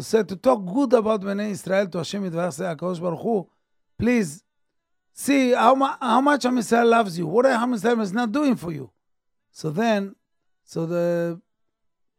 To 0.00 0.02
say, 0.02 0.22
to 0.22 0.36
talk 0.36 0.64
good 0.64 0.92
about 0.92 1.24
בני 1.24 1.42
ישראל, 1.42 1.86
to 1.92 1.98
השם 1.98 2.24
יתברך, 2.24 2.54
say, 2.58 2.64
הקדוש 2.64 2.98
ברוך 2.98 3.20
הוא, 3.20 3.44
please, 4.02 4.42
see 5.16 5.52
how, 5.54 5.74
how 6.00 6.20
much 6.20 6.46
עם 6.46 6.58
ישראל 6.58 6.94
loves 6.94 7.18
you, 7.18 7.26
what 7.26 7.46
עם 7.46 7.74
ישראל 7.74 8.00
is 8.00 8.12
not 8.12 8.30
doing 8.30 8.54
for 8.54 8.70
you. 8.70 8.90
So 9.50 9.70
then, 9.70 10.14
so 10.64 10.86
the, 10.86 11.40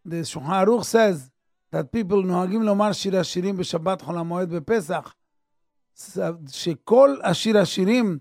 the 0.03 0.17
Shulchan 0.17 0.65
Aruch 0.65 0.83
says 0.83 1.31
that 1.75 1.97
people 1.97 2.26
נוהגים 2.26 2.62
לומר 2.62 2.93
שיר 2.93 3.21
השירים 3.21 3.57
בשבת 3.57 4.02
חול 4.02 4.19
המועד 4.19 4.50
בפסח, 4.50 5.14
שכל 6.50 7.16
השיר 7.23 7.59
השירים, 7.59 8.19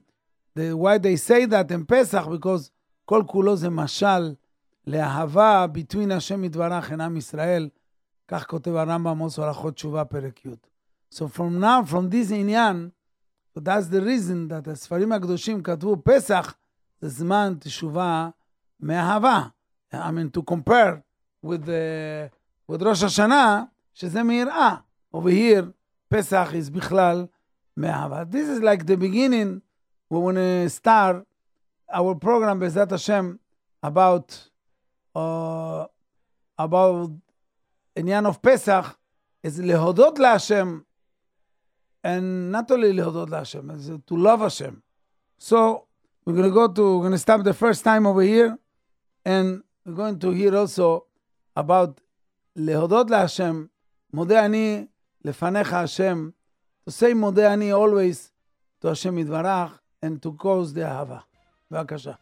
why 0.57 0.97
they 0.99 1.17
say 1.27 1.47
that 1.51 1.71
in 1.71 1.85
פסח, 1.87 2.25
because 2.27 2.69
כל 3.05 3.23
כולו 3.27 3.55
זה 3.55 3.69
משל 3.69 4.33
לאהבה 4.87 5.65
between 5.73 6.13
השם 6.13 6.43
יתברך 6.43 6.91
and 6.91 7.01
עם 7.01 7.17
ישראל, 7.17 7.69
כך 8.27 8.45
כותב 8.47 8.75
הרמב"ם 8.75 9.19
עושה 9.19 9.47
הלכות 9.47 9.73
תשובה 9.73 10.05
פרק 10.05 10.45
י'. 10.45 10.49
So 11.13 11.27
from 11.27 11.59
now, 11.61 11.91
from 11.91 12.09
this 12.09 12.31
עניין, 12.31 12.89
so 13.55 13.61
that's 13.61 13.87
the 13.87 14.01
reason 14.01 14.47
that 14.49 14.71
הספרים 14.71 15.11
הקדושים 15.11 15.63
כתבו 15.63 15.97
פסח, 16.03 16.55
זה 17.01 17.09
זמן 17.09 17.53
תשובה 17.59 18.29
מאהבה. 18.79 19.43
I 19.93 19.95
mean, 19.95 20.29
to 20.37 20.41
compare 20.41 21.03
with, 21.43 21.65
the, 21.65 22.29
with 22.72 22.82
ראש 22.82 23.02
השנה, 23.02 23.64
שזה 23.94 24.22
מיראה. 24.22 24.76
Over 25.14 25.30
here, 25.30 25.72
פסח 26.08 26.50
is 26.52 26.70
בכלל 26.70 27.26
מאהבה. 27.76 28.22
This 28.30 28.48
is 28.48 28.62
like 28.62 28.86
the 28.86 28.96
beginning, 28.96 29.60
we 30.10 30.18
want 30.18 30.36
to 30.36 30.68
start 30.68 31.24
our 31.92 32.14
program, 32.14 32.60
בעזרת 32.60 32.92
השם, 32.92 33.34
about 33.82 34.48
uh, 35.16 35.86
about 36.58 37.10
עניין 37.96 38.26
of 38.26 38.38
פסח, 38.42 38.96
is 39.46 39.60
להודות 39.60 40.18
להשם, 40.18 40.80
and 42.04 42.52
not 42.52 42.70
only 42.70 42.92
להודות 42.92 43.30
להשם, 43.30 43.70
is 43.70 43.90
to 44.06 44.16
love 44.16 44.42
השם. 44.42 44.74
So, 45.38 45.84
we're 46.26 46.34
going 46.34 46.44
to 46.44 46.50
go 46.50 46.68
to, 46.68 46.98
we're 46.98 47.02
going 47.02 47.12
to 47.12 47.18
start 47.18 47.44
the 47.44 47.54
first 47.54 47.84
time 47.84 48.06
over 48.06 48.22
here, 48.22 48.58
and 49.24 49.62
we're 49.86 49.94
going 49.94 50.18
to 50.18 50.30
hear 50.32 50.54
also 50.56 51.06
about 51.56 52.00
להודות 52.55 53.09
להשם, 53.09 53.65
מודה 54.13 54.45
אני 54.45 54.85
לפניך 55.25 55.73
השם, 55.73 56.29
to 56.89 56.91
say 56.91 57.13
מודה 57.15 57.53
אני 57.53 57.73
always 57.73 58.31
to 58.81 58.89
השם 58.89 59.17
יתברך, 59.17 59.79
and 60.05 60.25
to 60.25 60.29
cause 60.43 60.75
the 60.75 60.81
אהבה. 60.85 61.19
בבקשה. 61.71 62.13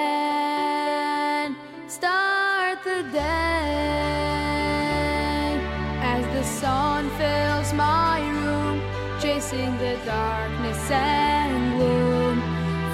Start 1.88 2.82
the 2.84 3.02
day 3.12 3.20
as 6.00 6.24
the 6.34 6.42
sun 6.42 7.10
fills 7.18 7.74
my 7.74 8.20
room, 8.30 8.80
chasing 9.20 9.76
the 9.76 9.98
darkness 10.06 10.90
and 10.90 11.78
gloom, 11.78 12.40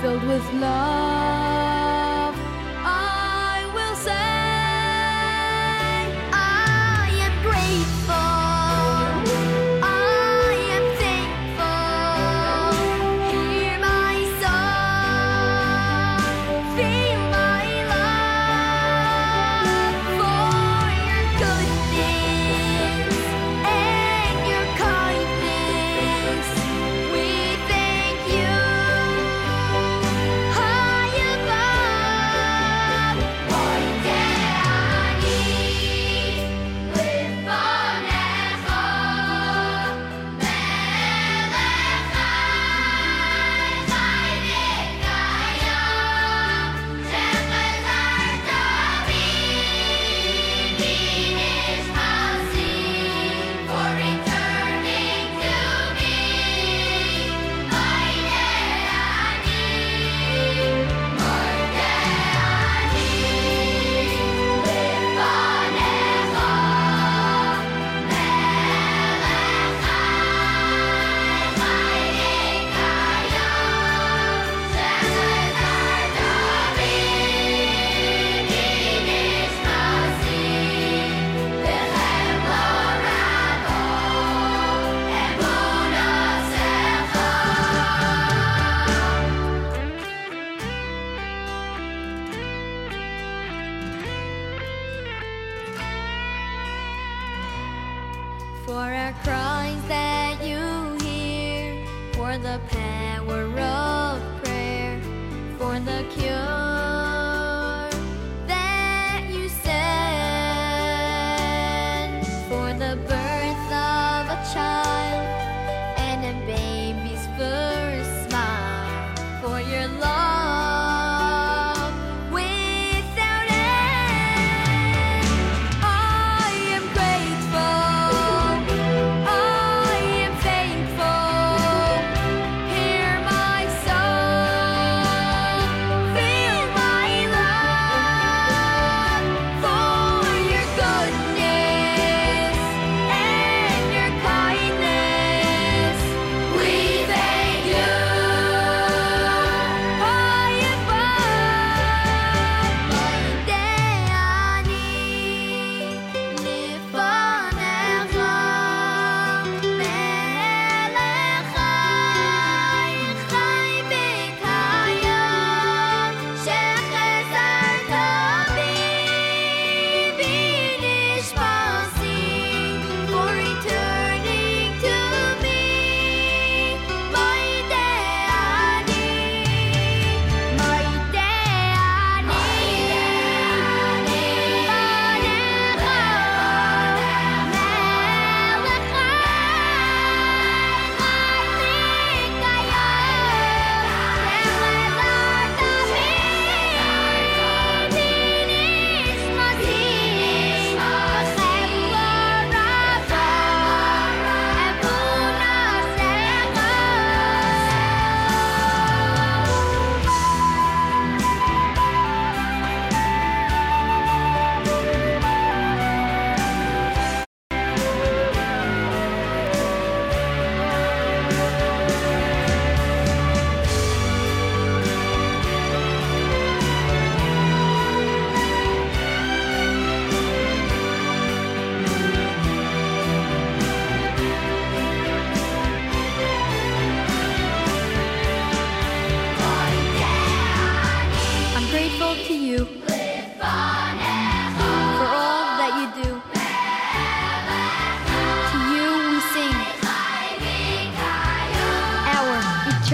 filled 0.03 0.25
with 0.25 0.53
love. 0.55 1.42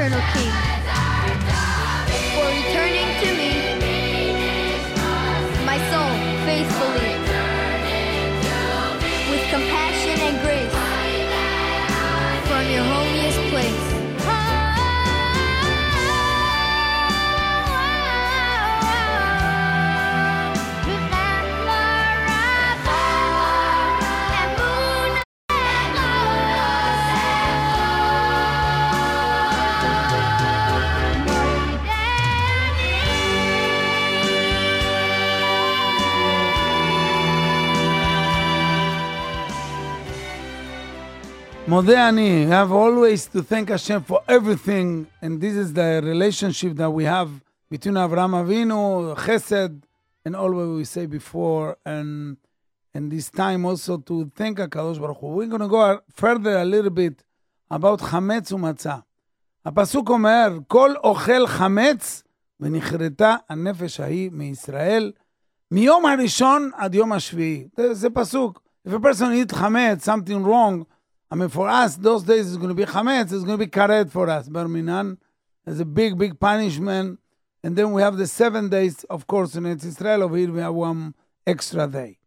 Eternal 0.09 0.33
King. 0.33 0.48
מודה 41.78 42.10
אני. 42.10 42.46
We 42.46 42.50
have 42.50 42.72
always 42.72 43.28
to 43.28 43.42
thank 43.42 43.70
Hashem 43.70 44.04
for 44.04 44.20
everything, 44.28 45.08
and 45.22 45.42
this 45.42 45.56
is 45.56 45.74
the 45.74 46.02
relationship 46.04 46.76
that 46.78 46.92
we 46.92 47.06
have 47.06 47.30
between 47.70 47.96
Avraham 47.96 48.34
Avinu, 48.42 49.16
Chesed, 49.18 49.84
and 50.26 50.36
always 50.36 50.70
we 50.78 50.86
say 50.86 51.06
before, 51.06 51.78
and 51.86 52.38
and 52.94 53.12
this 53.12 53.30
time 53.30 53.66
also 53.66 53.98
to 53.98 54.32
thank 54.36 54.60
HaKadosh 54.60 55.00
Baruch 55.00 55.18
Hu. 55.20 55.28
We're 55.28 55.48
going 55.48 55.62
to 55.62 55.68
go 55.68 56.00
further 56.12 56.58
a 56.58 56.66
little 56.66 56.92
bit 56.92 57.24
about 57.72 58.02
חמץ 58.02 58.52
ומצה. 58.52 58.96
הפסוק 59.66 60.10
אומר, 60.10 60.58
כל 60.68 60.94
אוכל 61.04 61.48
חמץ 61.48 62.24
ונכרתה 62.60 63.36
הנפש 63.50 64.00
ההיא 64.00 64.30
מישראל, 64.34 65.12
מיום 65.72 66.06
הראשון 66.06 66.70
עד 66.76 66.96
יום 66.96 67.12
השביעי. 67.12 67.68
זה, 67.78 67.94
זה 67.94 68.10
פסוק. 68.10 68.62
If 68.88 68.92
a 68.92 69.00
person 69.00 69.32
eat 69.32 69.56
חמץ, 69.56 70.10
something 70.10 70.44
wrong, 70.46 70.84
I 71.31 71.35
mean, 71.35 71.49
for 71.51 71.69
us, 71.69 71.97
those 71.97 72.23
days 72.23 72.49
it's 72.49 72.57
going 72.57 72.71
to 72.71 72.75
be 72.75 72.85
chametz, 72.85 73.33
it's 73.33 73.45
going 73.45 73.59
to 73.59 73.67
be 73.67 73.67
karet 73.67 74.11
for 74.11 74.31
us, 74.31 74.49
Berminan, 74.49 75.19
It's 75.67 75.81
a 75.81 75.85
big, 75.85 76.17
big 76.17 76.41
punishment. 76.41 77.21
And 77.63 77.77
then 77.77 77.93
we 77.93 78.01
have 78.01 78.17
the 78.17 78.27
seven 78.27 78.69
days, 78.69 79.05
of 79.05 79.27
course, 79.27 79.55
in 79.57 79.65
Eretz 79.65 79.85
Israel. 79.85 80.23
Over 80.23 80.37
here 80.37 80.53
we 80.53 80.61
have 80.61 80.75
one 80.75 81.15
extra 81.47 81.87
day. 81.87 82.19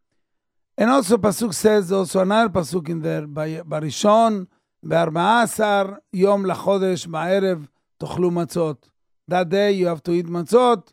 And 0.77 0.89
also 0.89 1.17
pasuk 1.17 1.53
says 1.53 1.91
also 1.91 2.19
another 2.19 2.49
pasuk 2.49 2.89
in 2.89 3.01
there 3.01 3.25
by 3.25 3.61
Barishon, 3.61 4.47
Be'arma'asar, 4.83 5.97
Yom 6.11 6.43
lachodesh 6.43 7.07
ba'erev 7.07 7.67
tochlu 7.99 8.29
matzot. 8.31 8.77
That 9.27 9.49
day 9.49 9.71
you 9.71 9.87
have 9.87 10.03
to 10.03 10.11
eat 10.11 10.27
matzot. 10.27 10.89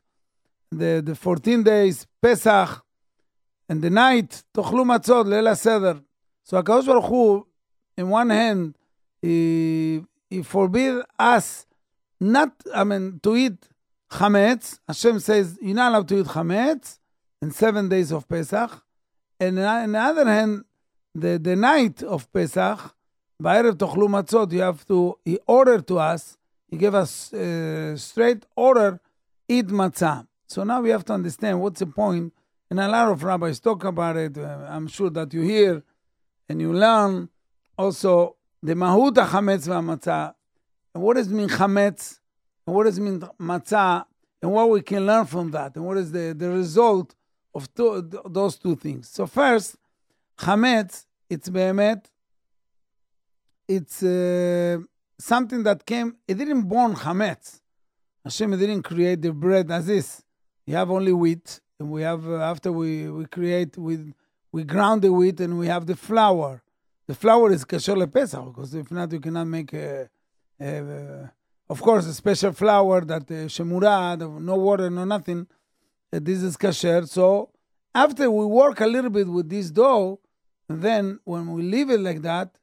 The 0.70 1.02
the 1.04 1.14
14 1.14 1.62
days 1.62 2.06
Pesach, 2.22 2.84
and 3.68 3.82
the 3.82 3.90
night 3.90 4.44
tochlu 4.54 4.84
matzot 4.84 5.26
leila 5.26 5.56
seder. 5.56 6.00
So 6.44 6.62
Hakadosh 6.62 6.86
Baruch 6.86 7.04
Hu 7.04 7.47
in 7.98 8.08
one 8.08 8.30
hand, 8.30 8.76
he, 9.20 10.04
he 10.30 10.42
forbid 10.42 11.02
us 11.18 11.66
not, 12.20 12.52
I 12.72 12.84
mean, 12.84 13.20
to 13.24 13.36
eat 13.36 13.58
chametz. 14.10 14.78
Hashem 14.86 15.18
says, 15.18 15.58
you're 15.60 15.74
not 15.74 15.90
allowed 15.90 16.08
to 16.08 16.20
eat 16.20 16.26
chametz 16.26 16.98
in 17.42 17.50
seven 17.50 17.88
days 17.88 18.12
of 18.12 18.28
Pesach. 18.28 18.70
And 19.40 19.58
on 19.58 19.92
the 19.92 19.98
other 19.98 20.24
hand, 20.24 20.64
the, 21.14 21.38
the 21.38 21.56
night 21.56 22.02
of 22.04 22.32
Pesach, 22.32 22.94
Ba'erev 23.42 23.74
tochlu 23.74 24.08
matzot, 24.08 24.52
you 24.52 24.60
have 24.60 24.86
to, 24.86 25.18
he 25.24 25.38
ordered 25.46 25.86
to 25.88 25.98
us, 25.98 26.38
he 26.68 26.76
gave 26.76 26.94
us 26.94 27.32
uh, 27.32 27.96
straight 27.96 28.46
order, 28.56 29.00
eat 29.48 29.66
matzah. 29.66 30.26
So 30.46 30.62
now 30.62 30.80
we 30.80 30.90
have 30.90 31.04
to 31.06 31.14
understand 31.14 31.60
what's 31.60 31.80
the 31.80 31.86
point. 31.86 31.94
point, 31.96 32.32
and 32.70 32.78
a 32.78 32.88
lot 32.88 33.08
of 33.10 33.24
rabbis 33.24 33.58
talk 33.60 33.84
about 33.84 34.16
it. 34.16 34.36
I'm 34.38 34.86
sure 34.86 35.10
that 35.10 35.32
you 35.32 35.42
hear 35.42 35.82
and 36.48 36.60
you 36.60 36.72
learn 36.72 37.28
also 37.78 38.36
the 38.62 38.74
mahut 38.74 39.14
chametz 39.14 39.68
v'matzah. 39.68 40.34
And 40.94 41.02
what 41.02 41.16
does 41.16 41.28
mean 41.28 41.48
chametz? 41.48 42.18
And 42.66 42.74
what 42.74 42.84
does 42.84 42.98
mean 42.98 43.20
matzah? 43.40 44.04
And 44.42 44.52
what 44.52 44.68
we 44.70 44.82
can 44.82 45.06
learn 45.06 45.26
from 45.26 45.50
that? 45.52 45.76
And 45.76 45.84
what 45.84 45.96
is 45.96 46.12
the, 46.12 46.34
the 46.36 46.50
result 46.50 47.14
of 47.54 47.68
those 47.74 48.56
two 48.56 48.76
things? 48.76 49.08
So 49.08 49.26
first, 49.26 49.76
chametz, 50.38 51.06
it's 51.30 51.48
behemet, 51.48 52.04
it's 53.66 54.02
uh, 54.02 54.78
something 55.18 55.62
that 55.64 55.84
came, 55.84 56.16
it 56.26 56.34
didn't 56.34 56.62
born 56.62 56.94
chametz. 56.94 57.60
Hashem 58.24 58.50
didn't 58.58 58.82
create 58.82 59.22
the 59.22 59.32
bread 59.32 59.70
as 59.70 59.86
this. 59.86 60.22
You 60.66 60.74
have 60.74 60.90
only 60.90 61.12
wheat, 61.12 61.60
and 61.78 61.90
we 61.90 62.02
have, 62.02 62.28
uh, 62.28 62.36
after 62.36 62.70
we, 62.70 63.08
we 63.10 63.26
create, 63.26 63.76
we, 63.76 64.14
we 64.52 64.64
ground 64.64 65.02
the 65.02 65.12
wheat 65.12 65.40
and 65.40 65.58
we 65.58 65.66
have 65.66 65.86
the 65.86 65.96
flour 65.96 66.62
the 67.08 67.14
flour 67.14 67.50
is 67.50 67.64
kasher 67.64 67.96
lepesach 67.96 68.54
because 68.54 68.74
if 68.74 68.90
not, 68.90 69.10
you 69.10 69.18
cannot 69.18 69.46
make. 69.46 69.72
A, 69.72 70.08
a, 70.60 71.32
of 71.70 71.82
course, 71.82 72.06
a 72.06 72.14
special 72.14 72.52
flour 72.52 73.00
that 73.00 73.22
uh, 73.22 73.34
shemura, 73.46 74.18
shemurah, 74.18 74.40
no 74.40 74.56
water, 74.56 74.90
no 74.90 75.04
nothing. 75.04 75.46
Uh, 76.12 76.20
this 76.22 76.42
is 76.42 76.56
kasher. 76.56 77.08
So 77.08 77.50
after 77.94 78.30
we 78.30 78.44
work 78.44 78.80
a 78.80 78.86
little 78.86 79.10
bit 79.10 79.26
with 79.26 79.48
this 79.48 79.70
dough, 79.70 80.20
then 80.68 81.18
when 81.24 81.52
we 81.52 81.62
leave 81.62 81.90
it 81.90 82.00
like 82.00 82.20
that, 82.22 82.54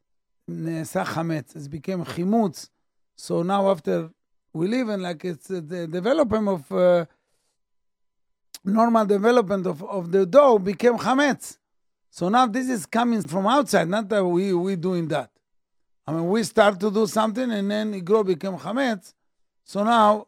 nesachametz, 0.49 1.55
it 1.55 1.69
became 1.69 2.05
chimutz. 2.05 2.69
So 3.15 3.41
now 3.41 3.69
after 3.71 4.11
we 4.53 4.67
leave 4.67 4.89
it 4.89 4.99
like 4.99 5.25
it's 5.25 5.49
uh, 5.49 5.61
the 5.65 5.87
development 5.87 6.47
of 6.47 6.71
uh, 6.71 7.05
normal 8.63 9.05
development 9.05 9.65
of, 9.65 9.83
of 9.83 10.11
the 10.11 10.25
dough 10.25 10.59
became 10.59 10.97
chametz. 10.97 11.57
So 12.15 12.29
now 12.29 12.45
this 12.45 12.69
is 12.69 12.85
coming 12.85 13.21
from 13.23 13.45
outside, 13.45 13.89
not 13.89 14.07
that 14.07 14.23
we 14.23 14.53
we 14.53 14.77
doing 14.77 15.05
that. 15.09 15.29
I 16.07 16.13
mean, 16.13 16.29
we 16.29 16.43
start 16.43 16.79
to 16.79 16.89
do 16.89 17.07
something 17.07 17.51
and 17.51 17.69
then 17.69 17.93
it 17.93 18.05
grow 18.05 18.23
become 18.23 18.57
chametz. 18.57 19.13
So 19.65 19.83
now, 19.83 20.27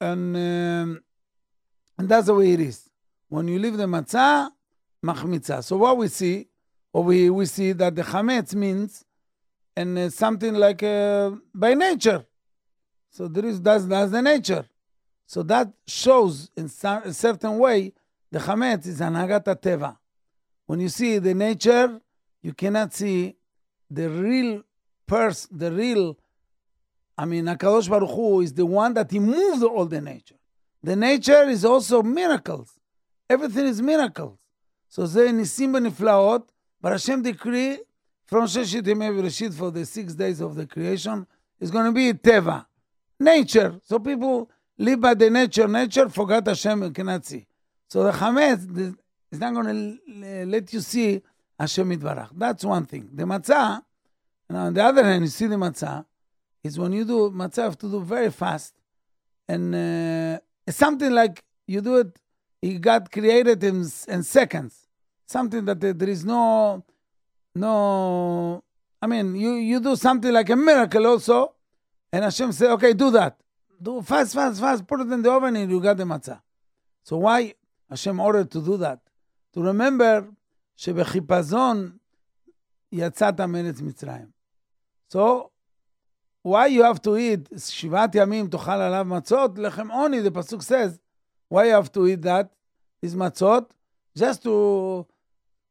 and 0.00 0.36
um, 0.36 1.02
and 1.98 2.08
that's 2.08 2.28
the 2.28 2.34
way 2.34 2.52
it 2.52 2.60
is. 2.60 2.88
When 3.28 3.48
you 3.48 3.58
leave 3.58 3.76
the 3.76 3.86
matzah, 3.86 4.50
machmitza. 5.04 5.64
So 5.64 5.78
what 5.78 5.96
we 5.96 6.06
see, 6.06 6.46
or 6.92 7.02
we, 7.02 7.28
we 7.28 7.44
see 7.46 7.72
that 7.72 7.96
the 7.96 8.02
chametz 8.02 8.54
means, 8.54 9.04
and 9.76 9.98
uh, 9.98 10.10
something 10.10 10.54
like 10.54 10.84
uh, 10.84 11.32
by 11.52 11.74
nature. 11.74 12.24
So 13.10 13.26
there 13.26 13.46
is 13.46 13.60
that's 13.60 13.86
that's 13.86 14.12
the 14.12 14.22
nature. 14.22 14.64
So 15.26 15.42
that 15.42 15.72
shows 15.88 16.52
in 16.56 16.68
some, 16.68 17.02
a 17.02 17.12
certain 17.12 17.58
way 17.58 17.94
the 18.30 18.38
chametz 18.38 18.86
is 18.86 19.00
anagat 19.00 19.60
teva. 19.60 19.96
When 20.72 20.80
you 20.80 20.88
see 20.88 21.18
the 21.18 21.34
nature, 21.34 22.00
you 22.40 22.54
cannot 22.54 22.94
see 22.94 23.36
the 23.90 24.08
real 24.08 24.62
person, 25.06 25.58
the 25.58 25.70
real. 25.70 26.18
I 27.18 27.26
mean, 27.26 27.44
Akadosh 27.44 27.90
Baruch 27.90 28.08
Hu 28.08 28.40
is 28.40 28.54
the 28.54 28.64
one 28.64 28.94
that 28.94 29.10
He 29.10 29.18
moved 29.18 29.62
all 29.64 29.84
the 29.84 30.00
nature. 30.00 30.36
The 30.82 30.96
nature 30.96 31.46
is 31.50 31.66
also 31.66 32.02
miracles. 32.02 32.72
Everything 33.28 33.66
is 33.66 33.82
miracles. 33.82 34.38
So 34.88 35.06
they 35.06 35.28
nisim 35.28 35.74
beniflaot, 35.74 36.44
but 36.80 36.92
Hashem 36.92 37.20
decree 37.20 37.76
from 38.24 38.46
Sheshit 38.46 38.84
Yemei 38.84 39.54
for 39.54 39.70
the 39.70 39.84
six 39.84 40.14
days 40.14 40.40
of 40.40 40.54
the 40.54 40.64
creation 40.64 41.26
is 41.60 41.70
going 41.70 41.84
to 41.84 41.92
be 41.92 42.14
teva, 42.14 42.64
nature. 43.20 43.78
So 43.84 43.98
people 43.98 44.50
live 44.78 45.02
by 45.02 45.12
the 45.12 45.28
nature. 45.28 45.68
Nature 45.68 46.08
forgot 46.08 46.46
Hashem 46.46 46.82
and 46.82 46.94
cannot 46.94 47.26
see. 47.26 47.46
So 47.88 48.04
the 48.04 48.12
chametz, 48.12 48.74
the 48.74 48.96
is 49.32 49.40
not 49.40 49.54
going 49.54 49.98
to 50.06 50.46
let 50.46 50.72
you 50.72 50.80
see 50.80 51.22
Hashem 51.58 51.90
Yitbarach. 51.90 52.28
That's 52.36 52.64
one 52.64 52.84
thing. 52.84 53.08
The 53.12 53.24
matzah, 53.24 53.82
and 54.48 54.58
on 54.58 54.74
the 54.74 54.84
other 54.84 55.02
hand, 55.02 55.24
you 55.24 55.30
see 55.30 55.46
the 55.46 55.56
matzah, 55.56 56.04
is 56.62 56.78
when 56.78 56.92
you 56.92 57.04
do 57.04 57.30
matzah, 57.30 57.56
you 57.56 57.62
have 57.64 57.78
to 57.78 57.90
do 57.90 58.00
very 58.00 58.30
fast. 58.30 58.74
And 59.48 59.74
uh, 59.74 60.38
it's 60.66 60.76
something 60.76 61.10
like 61.10 61.42
you 61.66 61.80
do 61.80 61.96
it, 61.96 62.18
it 62.60 62.80
got 62.80 63.10
created 63.10 63.64
in, 63.64 63.86
in 64.08 64.22
seconds. 64.22 64.86
Something 65.26 65.64
that 65.64 65.80
there 65.80 66.10
is 66.10 66.24
no, 66.24 66.84
no, 67.54 68.62
I 69.00 69.06
mean, 69.06 69.34
you, 69.34 69.54
you 69.54 69.80
do 69.80 69.96
something 69.96 70.30
like 70.30 70.50
a 70.50 70.56
miracle 70.56 71.06
also, 71.06 71.54
and 72.12 72.22
Hashem 72.22 72.52
said, 72.52 72.70
okay, 72.72 72.92
do 72.92 73.10
that. 73.12 73.38
Do 73.80 74.02
fast, 74.02 74.34
fast, 74.34 74.60
fast, 74.60 74.86
put 74.86 75.00
it 75.00 75.10
in 75.10 75.22
the 75.22 75.32
oven 75.32 75.56
and 75.56 75.70
you 75.70 75.80
got 75.80 75.96
the 75.96 76.04
matzah. 76.04 76.40
So 77.02 77.16
why 77.16 77.54
Hashem 77.88 78.20
ordered 78.20 78.50
to 78.52 78.62
do 78.62 78.76
that? 78.76 79.00
To 79.53 79.59
remember 79.59 80.31
שבחיפזון 80.75 81.97
יצאת 82.91 83.41
מארץ 83.41 83.81
מצרים. 83.81 84.25
So, 85.13 85.49
why 86.47 86.67
you 86.67 86.83
have 86.83 87.01
to 87.01 87.17
eat 87.17 87.57
שבעת 87.57 88.15
ימים 88.15 88.47
תאכל 88.47 88.71
עליו 88.71 89.05
מצות, 89.05 89.59
לחם 89.59 89.91
עוני, 89.91 90.21
the 90.27 90.31
pasuk 90.31 90.61
says. 90.61 90.99
Why 91.49 91.65
you 91.65 91.81
have 91.81 91.91
to 91.93 92.07
eat 92.07 92.21
that, 92.21 92.47
these 93.01 93.15
מצות? 93.15 93.73
Just 94.17 94.43
to, 94.43 95.05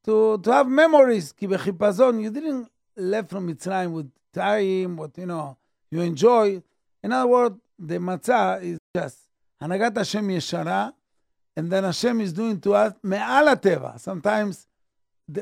to, 0.05 0.39
to 0.43 0.51
have 0.51 0.69
memories, 0.69 1.33
כי 1.33 1.47
בחיפזון, 1.47 2.21
you 2.21 2.31
didn't 2.31 2.69
left 2.99 3.31
from 3.31 3.47
מצרים 3.47 3.93
with 3.93 4.09
time, 4.33 4.97
what, 4.97 5.19
you 5.19 5.27
know, 5.27 5.57
you 5.91 6.01
enjoy. 6.01 6.63
In 7.03 7.13
other 7.13 7.29
words, 7.29 7.57
the 7.79 7.99
matzah 7.99 8.63
is 8.63 8.79
just 8.97 9.27
הנהגת 9.61 9.99
השם 9.99 10.31
ישרה, 10.31 10.89
and 11.56 11.72
then 11.72 11.84
Hashem 11.84 12.22
is 12.22 12.34
doing 12.34 12.60
to 12.62 12.74
us 12.76 12.94
me'al 13.04 13.56
teva. 13.56 14.00
Sometimes 14.00 14.68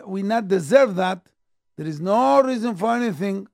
we 0.05 0.23
not 0.23 0.47
deserve 0.47 0.95
that. 0.95 1.25
There 1.77 1.87
is 1.87 2.01
no 2.01 2.41
reason 2.41 2.75
for 2.75 2.95
anything. 2.95 3.47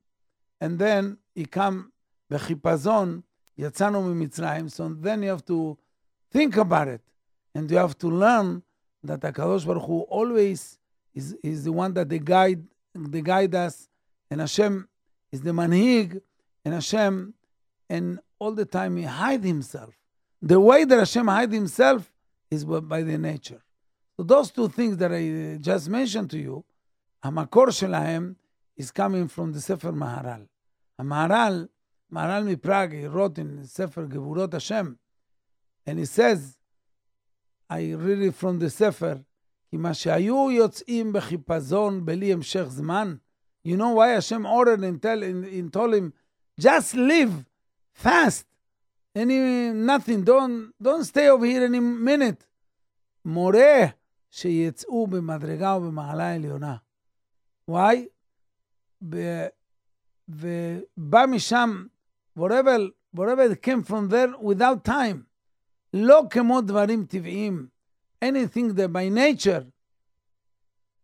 And 0.61 0.79
then 0.79 1.17
he 1.33 1.45
come 1.45 1.91
bechipazon 2.31 3.23
yatzanu 3.59 4.03
mimitzrayim. 4.03 4.71
So 4.71 4.89
then 4.89 5.23
you 5.23 5.29
have 5.29 5.45
to 5.45 5.77
think 6.31 6.57
about 6.57 6.87
it. 6.87 7.01
And 7.53 7.69
you 7.69 7.77
have 7.77 7.97
to 7.99 8.07
learn 8.07 8.63
that 9.03 9.21
HaKadosh 9.21 9.65
Baruch 9.65 9.85
Hu 9.85 9.99
always 10.01 10.79
is, 11.13 11.35
is 11.43 11.63
the 11.63 11.71
one 11.71 11.93
that 11.93 12.09
they 12.09 12.19
guide, 12.19 12.63
they 12.93 13.21
guide 13.21 13.53
us. 13.53 13.87
And 14.31 14.41
Hashem 14.41 14.87
is 15.31 15.41
the 15.41 15.51
manhig. 15.51 16.21
And 16.63 16.73
Hashem, 16.73 17.33
and 17.89 18.19
all 18.39 18.51
the 18.51 18.65
time 18.65 18.97
he 18.97 19.03
hide 19.03 19.43
himself. 19.43 19.93
The 20.41 20.59
way 20.59 20.83
that 20.83 20.97
Hashem 20.97 21.27
hide 21.27 21.51
himself 21.51 22.11
is 22.51 22.65
by 22.65 23.01
the 23.03 23.17
nature. 23.17 23.61
So 24.15 24.23
those 24.23 24.51
two 24.51 24.69
things 24.69 24.97
that 24.97 25.11
I 25.11 25.55
uh, 25.55 25.57
just 25.57 25.89
mentioned 25.89 26.29
to 26.31 26.37
you, 26.37 26.63
המקור 27.23 27.71
שלהם 27.71 28.35
is 28.77 28.91
coming 28.91 29.27
from 29.27 29.51
the 29.51 29.59
ספר 29.59 29.91
מהר"ל. 29.91 30.45
המהר"ל, 30.99 31.67
מהר"ל 32.09 32.43
מפראג, 32.43 32.91
he 32.91 33.07
wrote 33.07 33.37
in 33.37 33.65
ספר 33.65 34.05
גבורות 34.05 34.53
השם, 34.53 34.93
and 35.85 35.99
he 35.99 36.05
says, 36.05 36.57
I 37.69 37.93
read 37.93 38.21
it 38.21 38.35
from 38.35 38.59
the 38.59 38.69
ספר, 38.69 39.15
כי 39.69 39.77
מה 39.77 39.93
שהיו 39.93 40.51
יוצאים 40.51 41.13
בחיפזון 41.13 42.05
בלי 42.05 42.33
המשך 42.33 42.65
זמן, 42.67 43.15
you 43.67 43.75
know 43.75 43.91
why 43.95 44.09
Hashem 44.09 44.45
ordered 44.45 44.81
and, 44.81 45.01
tell, 45.01 45.23
and, 45.23 45.43
and 45.43 45.73
told 45.73 45.93
him, 45.93 46.13
just 46.59 46.95
live 46.95 47.45
fast 47.91 48.45
any, 49.14 49.70
nothing, 49.72 50.24
don't, 50.24 50.72
don't 50.82 51.04
stay 51.04 51.28
over 51.28 51.44
here 51.44 51.64
any 51.64 51.80
minute. 51.80 52.44
מורה 53.24 53.86
שיצאו 54.30 55.06
במדרגה 55.06 55.76
ובמעלה 55.76 56.34
עליונה. 56.34 56.76
why? 57.70 57.96
ב- 59.08 59.46
ובא 60.28 61.26
משם, 61.26 61.86
whatever, 62.38 62.90
whatever 63.16 63.50
it 63.50 63.62
came 63.62 63.82
from 63.82 64.08
there 64.08 64.38
without 64.38 64.88
time. 64.88 65.24
לא 65.94 66.22
כמו 66.30 66.60
דברים 66.60 67.06
טבעיים. 67.06 67.68
anything 68.24 68.74
that 68.74 68.92
by 68.92 69.08
nature, 69.08 69.64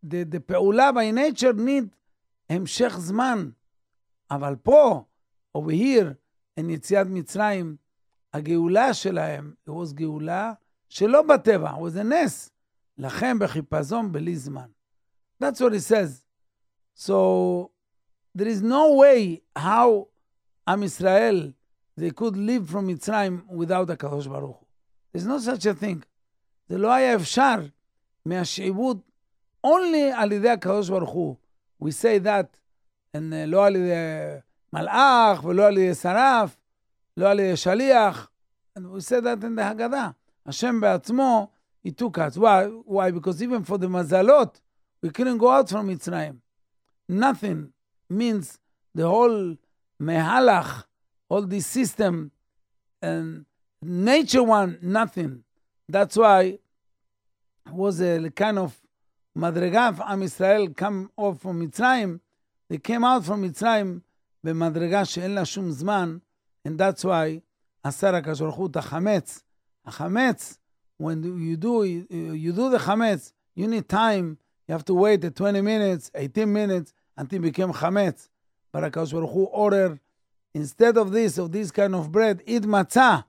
the, 0.03 0.25
the 0.25 0.41
פעולה 0.41 0.91
by 0.91 1.11
nature 1.11 1.53
need 1.53 1.89
המשך 2.51 2.97
זמן. 2.99 3.51
אבל 4.31 4.57
פה, 4.57 5.05
over 5.59 5.71
here, 5.71 6.15
in 6.61 6.71
יציאת 6.71 7.07
מצרים, 7.11 7.77
הגאולה 8.34 8.94
שלהם, 8.94 9.54
it 9.67 9.72
was 9.72 9.94
גאולה 9.94 10.54
שלא 10.89 11.22
בטבע, 11.22 11.72
it 11.72 11.80
was 11.80 12.00
a 12.00 12.04
נס. 12.04 12.50
לכם 12.98 13.39
בחיפזון 13.39 14.12
בלי 14.12 14.36
זמן. 14.36 14.67
That's 15.44 15.60
what 15.60 15.74
it 15.74 15.82
says. 15.82 16.24
So 16.96 17.72
there 18.36 18.48
is 18.48 18.62
no 18.62 18.94
way 18.94 19.41
how 19.58 20.08
Am 20.67 20.84
Israel 20.84 21.54
they 21.98 22.12
could 22.12 22.38
live 22.38 22.70
from 22.70 22.88
מצרים 22.88 23.41
without 23.50 23.89
הקדוש 23.89 24.28
ברוך 24.28 24.58
הוא. 24.58 24.67
There's 25.13 25.26
no 25.26 25.39
such 25.39 25.65
a 25.65 25.74
thing. 25.74 26.06
זה 26.70 26.78
לא 26.78 26.94
היה 26.94 27.15
אפשר 27.15 27.56
מהשעבוד 28.26 29.02
only 29.67 30.15
על 30.15 30.32
ידי 30.32 30.50
הקדוש 30.50 30.89
ברוך 30.89 31.10
הוא. 31.10 31.36
We 31.84 31.88
say 31.88 32.20
that, 32.24 32.58
and, 33.15 33.34
uh, 33.34 33.48
לא 33.48 33.65
על 33.65 33.76
ידי 33.76 33.94
מלאך 34.74 35.44
ולא 35.44 35.67
על 35.67 35.78
ידי 35.78 35.96
שרף, 35.96 36.58
לא 37.17 37.31
על 37.31 37.41
ידי 37.41 37.57
שליח. 37.57 38.29
And 38.77 38.91
we 38.93 39.01
say 39.01 39.21
that 39.21 39.43
in 39.43 39.55
the 39.57 39.62
הגדה. 39.62 40.11
השם 40.47 40.81
בעצמו, 40.81 41.49
he 41.87 41.91
took 41.91 42.19
us. 42.19 42.37
Why? 42.37 42.67
Why? 42.85 43.11
Because 43.11 43.43
even 43.43 43.65
for 43.65 43.79
the 43.79 43.89
מזלות, 43.89 44.61
we 45.03 45.11
couldn't 45.11 45.39
go 45.39 45.51
out 45.51 45.69
from 45.69 45.89
מצרים. 45.89 46.37
Nothing 47.09 47.73
means 48.11 48.59
the 48.95 49.07
whole 49.09 49.57
mehalach, 50.03 50.85
all 51.29 51.43
this 51.43 51.67
system, 51.67 52.31
and 53.01 53.47
nature 53.83 54.43
one, 54.43 54.79
nothing. 54.83 55.45
That's 55.89 56.17
why 56.17 56.59
it 57.67 57.73
was 57.73 58.01
a 58.01 58.31
kind 58.31 58.59
of 58.59 58.77
madrega 59.37 59.89
of 59.91 60.01
Am 60.01 60.23
Israel 60.23 60.69
come 60.75 61.11
off 61.17 61.41
from 61.41 61.61
Mitzrayim. 61.65 62.21
They 62.69 62.79
came 62.79 63.05
out 63.05 63.25
from 63.25 63.43
Mitzrayim 63.43 64.03
במדרגה 64.47 65.05
שאין 65.05 65.31
לה 65.31 65.45
שום 65.45 65.71
זמן, 65.71 66.19
and 66.65 66.79
that's 66.79 67.05
why 67.05 67.41
אסר 67.89 68.15
הקדוש 68.15 68.41
ברוך 68.41 68.57
הוא 68.57 68.69
את 68.69 68.77
החמץ. 68.77 69.43
החמץ, 69.87 70.59
when 71.03 71.23
you 71.23 71.57
do, 71.57 71.85
you 71.85 72.53
do 72.53 72.71
the 72.71 72.79
חמץ, 72.79 73.33
you 73.57 73.67
need 73.67 73.89
time, 73.89 74.37
you 74.69 74.75
have 74.75 74.85
to 74.85 74.95
wait 74.95 75.25
at 75.25 75.37
20 75.37 75.61
minutes, 75.61 76.11
18 76.15 76.53
minutes, 76.53 76.93
until 77.17 77.39
it 77.39 77.43
became 77.43 77.73
חמץ. 77.73 78.29
But 78.73 78.85
הקדוש 78.85 79.12
ברוך 79.12 79.31
הוא 79.31 79.71
order, 79.71 79.99
instead 80.59 80.97
of 80.97 81.12
this, 81.12 81.39
of 81.39 81.53
this 81.53 81.71
kind 81.71 81.95
of 81.95 82.11
bread, 82.11 82.43
eat 82.47 82.67
מצה. 82.67 83.21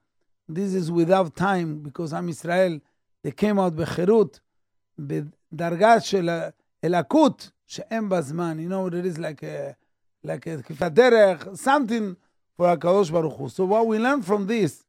This 0.49 0.73
is 0.73 0.89
without 0.89 1.35
time, 1.35 1.83
because 1.83 2.13
עם 2.13 2.29
ישראל, 2.29 2.79
they 3.23 3.31
came 3.31 3.59
out 3.59 3.73
בחירות, 3.75 4.39
בדרגה 4.99 5.99
של 5.99 6.29
אלקות, 6.83 7.51
שאין 7.65 8.09
בה 8.09 8.21
זמן. 8.21 8.57
You 8.59 8.69
know, 8.69 8.89
there 8.89 9.05
is 9.05 9.17
like 9.17 9.43
a, 9.43 9.75
like 10.27 10.47
a 10.47 10.63
כפת 10.63 10.91
דרך, 10.91 11.47
something 11.47 12.15
for 12.56 12.66
Hakadosh 12.66 13.10
Baruch 13.10 13.36
Hu. 13.36 13.48
So 13.48 13.64
what 13.64 13.86
we 13.86 13.98
learn 13.98 14.22
from 14.22 14.46
this 14.46 14.84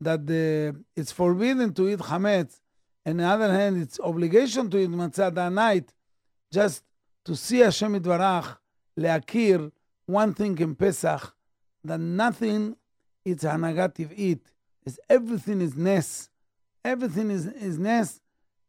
that 0.00 0.26
the, 0.26 0.76
it's 0.94 1.12
forbidden 1.12 1.72
to 1.74 1.88
eat 1.88 1.98
chametz, 1.98 2.60
and 3.04 3.20
on 3.20 3.38
the 3.38 3.44
other 3.44 3.52
hand, 3.52 3.82
it's 3.82 3.98
obligation 4.00 4.70
to 4.70 4.78
eat 4.78 4.90
matzah 4.90 5.34
that 5.34 5.52
night, 5.52 5.92
just 6.52 6.84
to 7.24 7.34
see 7.34 7.58
Hashem 7.58 8.00
Itvarach, 8.00 8.58
leakir 8.98 9.72
one 10.06 10.34
thing 10.34 10.56
in 10.58 10.74
Pesach 10.74 11.34
that 11.84 12.00
nothing 12.00 12.76
is 13.24 13.42
negative 13.42 14.12
eat. 14.16 14.42
It's 14.84 14.98
everything 15.08 15.60
is 15.60 15.76
ness, 15.76 16.30
everything 16.84 17.30
is 17.30 17.46
is 17.46 17.78
ness, 17.78 18.20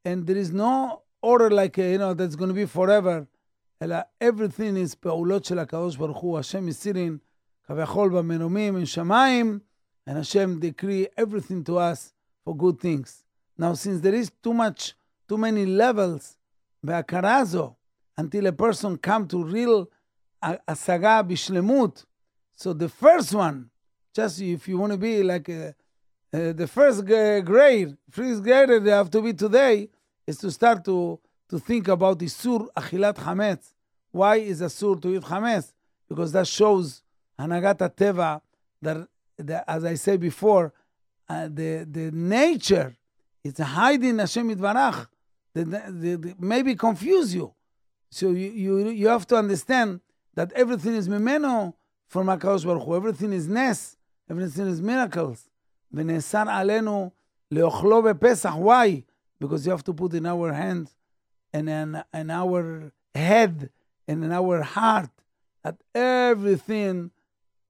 and 0.04 0.28
there 0.28 0.38
is 0.38 0.52
no 0.52 1.04
order 1.22 1.50
like 1.50 1.78
you 1.78 1.98
know 1.98 2.14
that's 2.14 2.36
going 2.36 2.50
to 2.50 2.54
be 2.54 2.66
forever. 2.66 3.28
Everything 4.20 4.76
is 4.76 4.96
peulot 4.96 5.46
shel 5.48 5.66
Baruch 5.66 6.18
Hu. 6.18 6.36
Hashem 6.36 6.68
is 6.68 6.78
sitting. 6.78 7.22
כביכול 7.69 8.11
במרומים, 8.11 8.77
עם 8.77 8.87
שמיים, 8.87 9.59
and 10.07 10.17
Hashem 10.17 10.61
decree 10.61 11.07
everything 11.17 11.65
to 11.65 11.79
us 11.79 12.13
for 12.45 12.55
good 12.57 12.79
things. 12.79 13.25
Now, 13.57 13.75
since 13.75 14.01
there 14.01 14.15
is 14.15 14.31
too 14.43 14.53
much, 14.53 14.95
too 15.29 15.39
many 15.39 15.65
levels 15.67 16.37
בהכרה 16.83 17.37
הזו, 17.37 17.75
until 18.19 18.47
a 18.47 18.53
person 18.53 18.97
come 18.97 19.27
to 19.27 19.45
real 19.45 19.87
השגה 20.43 21.23
בשלמות, 21.23 22.05
so 22.57 22.73
the 22.73 22.89
first 22.89 23.35
one, 23.35 23.71
just 24.13 24.41
if 24.41 24.69
you 24.69 24.79
want 24.79 24.93
to 24.93 24.99
be 24.99 25.23
like 25.23 25.49
a, 25.49 25.75
uh, 26.33 26.53
the 26.53 26.67
first 26.67 27.05
grade, 27.05 27.97
first 28.11 28.43
grade 28.43 28.85
they 28.85 28.91
have 28.91 29.11
to 29.11 29.23
be 29.23 29.33
today, 29.33 29.89
is 30.27 30.39
to 30.39 30.51
start 30.51 30.85
to, 30.85 31.19
to 31.49 31.59
think 31.59 31.89
about 31.89 32.19
Isur 32.19 32.69
Achilat 32.77 33.17
Chametz. 33.17 33.73
Why 34.11 34.37
is 34.37 34.61
Asur 34.61 35.01
to 35.03 35.15
eat 35.17 35.23
Chametz? 35.23 35.73
Because 36.09 36.33
that 36.33 36.47
shows 36.47 37.03
Hanagat 37.39 37.79
Teva, 37.97 38.41
that, 38.83 39.09
that, 39.39 39.65
as 39.67 39.85
I 39.85 39.95
said 39.95 40.21
before, 40.21 40.73
uh, 41.29 41.49
the, 41.49 41.87
the 41.91 42.11
nature 42.13 42.95
is 43.43 43.59
hiding 43.59 44.19
Hashem 44.19 44.55
Yitvarach. 44.55 45.07
The, 45.55 45.65
the, 45.65 46.17
the, 46.17 46.35
maybe 46.39 46.75
confuse 46.75 47.35
you. 47.35 47.53
So 48.11 48.31
you, 48.31 48.51
you, 48.51 48.89
you 48.91 49.09
have 49.09 49.27
to 49.29 49.37
understand 49.37 50.01
that 50.35 50.53
everything 50.53 50.95
is 50.95 51.09
Mimeno 51.09 51.75
from 52.09 52.27
HaKadosh 52.27 52.65
Baruch 52.65 52.85
Hu. 52.85 52.97
Everything 52.97 53.33
is 53.33 53.49
Nes. 53.49 53.97
Everything 54.29 54.67
is 54.69 54.81
miracles. 54.81 55.49
ונאסר 55.93 56.51
עלינו 56.51 57.11
לאוכלו 57.51 58.03
בפסח. 58.03 58.55
Why? 58.57 59.05
Because 59.41 59.67
you 59.67 59.71
have 59.71 59.85
to 59.85 59.93
put 59.93 60.15
in 60.15 60.27
our 60.27 60.53
hands 60.53 60.95
and 61.53 61.69
in, 61.69 62.03
in 62.13 62.31
our 62.31 62.93
head 63.15 63.71
and 64.09 64.25
in 64.25 64.33
our 64.33 64.63
heart 64.63 65.11
that 65.63 65.77
everything, 65.95 67.11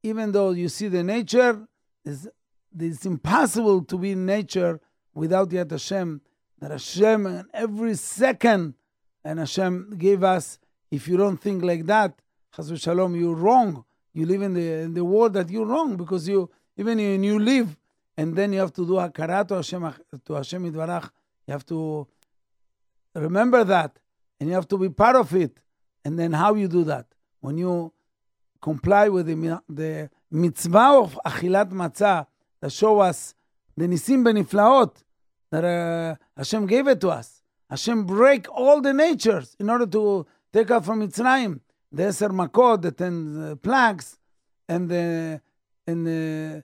even 0.03 0.31
though 0.31 0.51
you 0.51 0.69
see 0.69 0.87
the 0.87 1.03
nature, 1.03 1.67
is 2.05 2.29
it's 2.77 3.05
impossible 3.05 3.83
to 3.83 3.97
be 3.97 4.11
in 4.11 4.25
nature 4.25 4.79
without 5.13 5.49
Yad 5.49 5.71
Hashem. 5.71 6.21
That 6.59 6.71
Hashem, 6.71 7.25
and 7.25 7.47
every 7.53 7.95
second, 7.95 8.73
and 9.23 9.39
Hashem 9.39 9.95
gave 9.97 10.23
us, 10.23 10.59
if 10.91 11.07
you 11.07 11.15
don't 11.15 11.37
think 11.37 11.63
like 11.63 11.85
that, 11.85 12.19
Chas 12.55 12.71
Shalom, 12.81 13.15
you're 13.15 13.35
wrong. 13.35 13.85
You 14.13 14.25
live 14.25 14.41
in 14.41 14.53
the 14.53 14.67
in 14.81 14.93
the 14.93 15.05
world 15.05 15.33
that 15.33 15.49
you're 15.49 15.65
wrong 15.65 15.95
because 15.95 16.27
you 16.27 16.49
even 16.75 16.97
when 16.97 17.23
you 17.23 17.39
live, 17.39 17.77
and 18.17 18.35
then 18.35 18.51
you 18.51 18.59
have 18.59 18.73
to 18.73 18.85
do 18.85 18.93
hakara 18.93 19.47
to 19.47 19.55
Hashem 19.55 19.93
to 20.25 20.33
Hashem 20.33 20.69
Yitvarach. 20.69 21.09
You 21.47 21.51
have 21.53 21.65
to 21.67 22.07
remember 23.15 23.63
that, 23.63 23.97
and 24.39 24.49
you 24.49 24.55
have 24.55 24.67
to 24.69 24.77
be 24.77 24.89
part 24.89 25.15
of 25.15 25.33
it. 25.35 25.57
And 26.03 26.17
then 26.17 26.33
how 26.33 26.55
you 26.55 26.67
do 26.67 26.83
that? 26.85 27.05
When 27.39 27.57
you 27.57 27.93
comply 28.61 29.09
with 29.09 29.27
the, 29.27 29.61
the 29.69 30.09
mitzvah 30.31 30.99
of 31.03 31.19
achilat 31.25 31.71
matzah 31.71 32.27
that 32.61 32.71
show 32.71 32.99
us 32.99 33.33
the 33.77 33.87
nisim 33.87 34.23
beniflaot 34.23 35.03
that 35.51 35.63
uh, 35.63 36.15
Hashem 36.37 36.65
gave 36.67 36.87
it 36.87 37.01
to 37.01 37.09
us. 37.09 37.41
Hashem 37.69 38.05
break 38.05 38.47
all 38.51 38.81
the 38.81 38.93
natures 38.93 39.55
in 39.59 39.69
order 39.69 39.85
to 39.87 40.25
take 40.51 40.71
out 40.71 40.85
from 40.85 41.07
Mitzrayim. 41.07 41.59
The 41.91 42.03
Eser 42.03 42.29
Makot, 42.29 42.81
the 42.81 42.91
ten 42.91 43.51
uh, 43.51 43.55
plagues, 43.55 44.17
and 44.67 44.89
the 44.89 45.41
and 45.87 46.05
the 46.05 46.63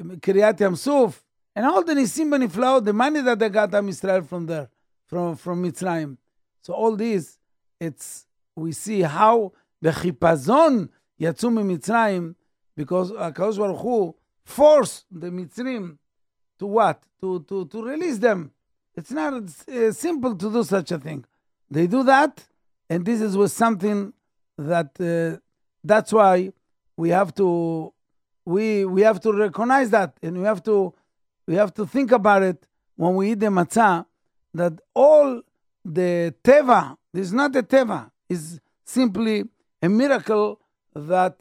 um, 0.00 0.16
Kriat 0.18 0.60
Yam 0.60 0.76
Suf, 0.76 1.22
and 1.56 1.66
all 1.66 1.82
the 1.82 1.94
nisim 1.94 2.28
beniflaot, 2.28 2.84
the 2.84 2.92
money 2.92 3.20
that 3.20 3.38
they 3.38 3.48
got 3.48 3.70
from 3.70 3.88
Israel 3.88 4.22
from 4.22 4.46
there, 4.46 4.68
from 5.06 5.36
from 5.36 5.64
Mitzrayim. 5.64 6.16
So 6.62 6.74
all 6.74 6.94
these, 6.94 7.38
it's 7.80 8.26
we 8.54 8.72
see 8.72 9.02
how 9.02 9.52
the 9.80 9.90
chipazon 9.90 10.88
יצאו 11.19 11.49
ממצרים, 11.49 12.33
because 12.79 13.13
הקדוש 13.17 13.57
ברוך 13.57 13.81
הוא 13.81 14.13
forced 14.55 15.05
the 15.11 15.31
מצרים 15.31 15.95
to 16.59 16.65
what? 16.65 17.05
To, 17.21 17.39
to, 17.39 17.65
to 17.65 17.83
release 17.83 18.17
them. 18.19 18.51
It's 18.95 19.11
not 19.11 19.33
uh, 19.33 19.91
simple 19.91 20.35
to 20.35 20.51
do 20.51 20.63
such 20.63 20.91
a 20.91 20.99
thing. 20.99 21.25
They 21.69 21.87
do 21.87 22.03
that, 22.03 22.45
and 22.89 23.05
this 23.05 23.19
is 23.19 23.35
was 23.35 23.51
something 23.51 24.13
that 24.57 24.91
uh, 25.01 25.39
that's 25.83 26.13
why 26.13 26.53
we 26.95 27.09
have 27.09 27.33
to 27.35 27.91
we 28.45 28.85
we 28.85 29.01
have 29.01 29.19
to 29.21 29.33
recognize 29.33 29.89
that, 29.89 30.17
and 30.21 30.37
we 30.37 30.45
have 30.45 30.63
to 30.63 30.93
we 31.47 31.55
have 31.55 31.73
to 31.73 31.85
think 31.85 32.11
about 32.11 32.43
it 32.43 32.65
when 32.95 33.15
we 33.15 33.31
eat 33.31 33.39
the 33.39 33.47
matzah. 33.47 34.05
That 34.53 34.79
all 34.93 35.41
the 35.83 36.33
teva 36.43 36.95
is 37.13 37.33
not 37.33 37.53
a 37.55 37.63
teva 37.63 38.11
is 38.29 38.61
simply 38.85 39.43
a 39.81 39.89
miracle 39.89 40.59
that 40.94 41.36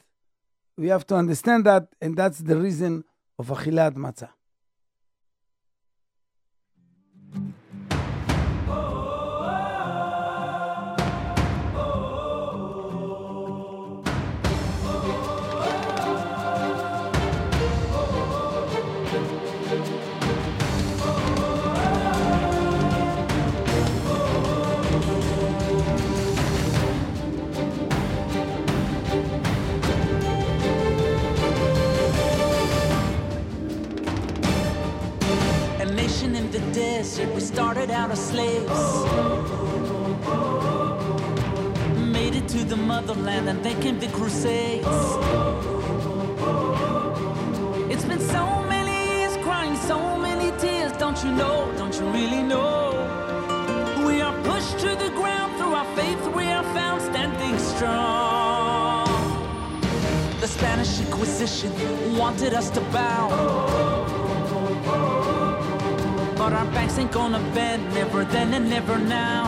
we 0.78 0.88
have 0.88 1.06
to 1.08 1.16
understand 1.16 1.66
that, 1.66 1.88
and 2.02 2.16
that's 2.16 2.40
the 2.40 2.58
reason 2.58 3.04
of 3.38 3.48
achilat 3.48 3.94
matzah. 3.96 4.30
In 36.80 37.36
we 37.36 37.42
started 37.42 37.92
out 37.92 38.12
as 38.12 38.20
slaves. 38.30 38.82
Made 42.18 42.36
it 42.36 42.48
to 42.50 42.64
the 42.64 42.76
motherland, 42.76 43.50
and 43.50 43.64
then 43.64 43.82
came 43.82 44.00
the 44.00 44.08
Crusades. 44.08 44.88
It's 47.92 48.06
been 48.06 48.20
so 48.20 48.46
many 48.74 49.20
years 49.20 49.36
crying, 49.38 49.76
so 49.76 50.18
many 50.18 50.58
tears. 50.60 50.92
Don't 50.94 51.22
you 51.24 51.32
know? 51.32 51.72
Don't 51.78 51.96
you 52.00 52.08
really 52.12 52.44
know? 52.44 52.94
We 54.06 54.22
are 54.22 54.36
pushed 54.44 54.80
to 54.80 54.96
the 55.04 55.12
ground 55.20 55.58
through 55.58 55.74
our 55.74 55.90
faith, 55.96 56.22
we 56.36 56.46
are 56.46 56.64
found 56.76 57.02
standing 57.02 57.58
strong. 57.60 59.08
The 60.40 60.48
Spanish 60.48 61.00
Inquisition 61.00 61.72
wanted 62.18 62.54
us 62.54 62.70
to 62.72 62.82
bow. 62.96 63.89
But 66.40 66.54
our 66.54 66.66
backs 66.68 66.98
ain't 66.98 67.12
gonna 67.12 67.42
bend, 67.54 67.94
never 67.94 68.24
then 68.24 68.54
and 68.54 68.70
never 68.70 68.98
now. 68.98 69.44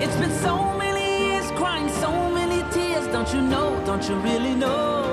It's 0.00 0.14
been 0.14 0.30
so 0.30 0.78
many 0.78 1.06
years 1.26 1.50
crying, 1.58 1.88
so 1.88 2.30
many 2.30 2.62
tears. 2.72 3.08
Don't 3.08 3.34
you 3.34 3.40
know? 3.40 3.82
Don't 3.84 4.08
you 4.08 4.14
really 4.14 4.54
know? 4.54 5.09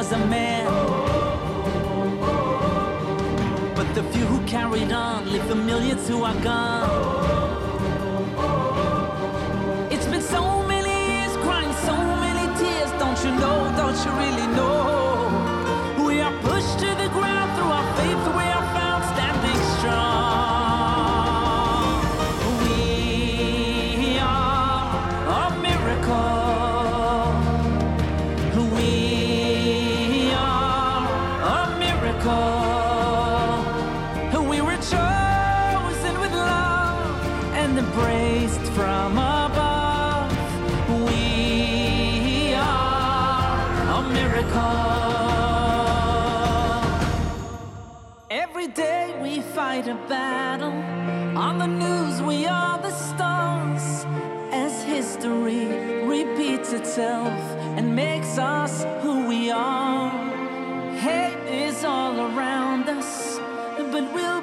Was 0.00 0.12
a 0.12 0.26
man. 0.28 0.64
But 3.74 3.94
the 3.94 4.02
few 4.12 4.24
who 4.24 4.38
carried 4.46 4.92
on 4.92 5.30
leave 5.30 5.46
the 5.46 5.54
millions 5.54 6.08
who 6.08 6.24
are 6.24 6.40
gone. 6.40 6.88
It's 9.92 10.06
been 10.06 10.22
so 10.22 10.62
many 10.62 10.94
years 11.12 11.36
crying 11.44 11.74
so 11.88 11.96
many 12.24 12.44
tears. 12.58 12.90
Don't 13.02 13.20
you 13.24 13.32
know? 13.42 13.58
Don't 13.76 13.98
you 14.04 14.12
really 14.22 14.46
know? 14.56 14.79
Every 48.30 48.68
day 48.68 49.14
we 49.22 49.40
fight 49.40 49.86
a 49.86 49.94
battle. 50.08 50.72
On 51.36 51.58
the 51.58 51.66
news, 51.66 52.22
we 52.22 52.46
are 52.46 52.78
the 52.78 52.90
stars. 52.90 54.06
As 54.52 54.82
history 54.82 55.66
repeats 56.06 56.72
itself 56.72 57.32
and 57.76 57.94
makes 57.94 58.38
us 58.38 58.84
who 59.02 59.26
we 59.28 59.50
are. 59.50 60.10
Hate 60.96 61.46
is 61.46 61.84
all 61.84 62.18
around 62.18 62.88
us, 62.88 63.38
but 63.92 64.12
we'll 64.14 64.39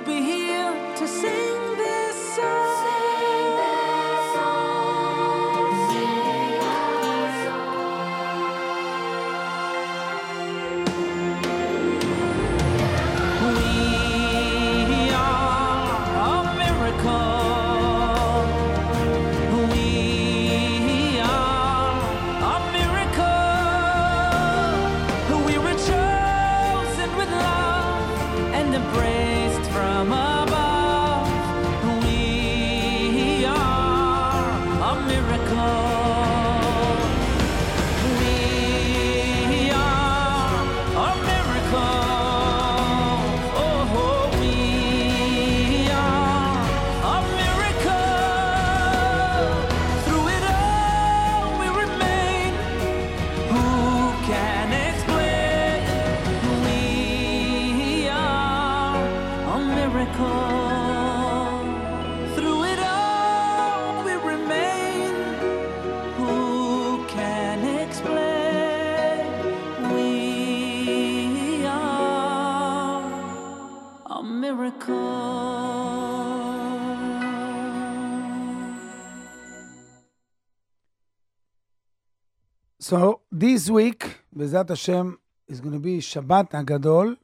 So 82.90 83.20
this 83.30 83.70
week, 83.70 84.22
Bezat 84.34 84.70
Hashem, 84.70 85.20
is 85.50 85.60
going 85.60 85.74
to 85.74 85.80
be 85.80 85.98
Shabbat 85.98 86.52
Hagadol. 86.52 87.18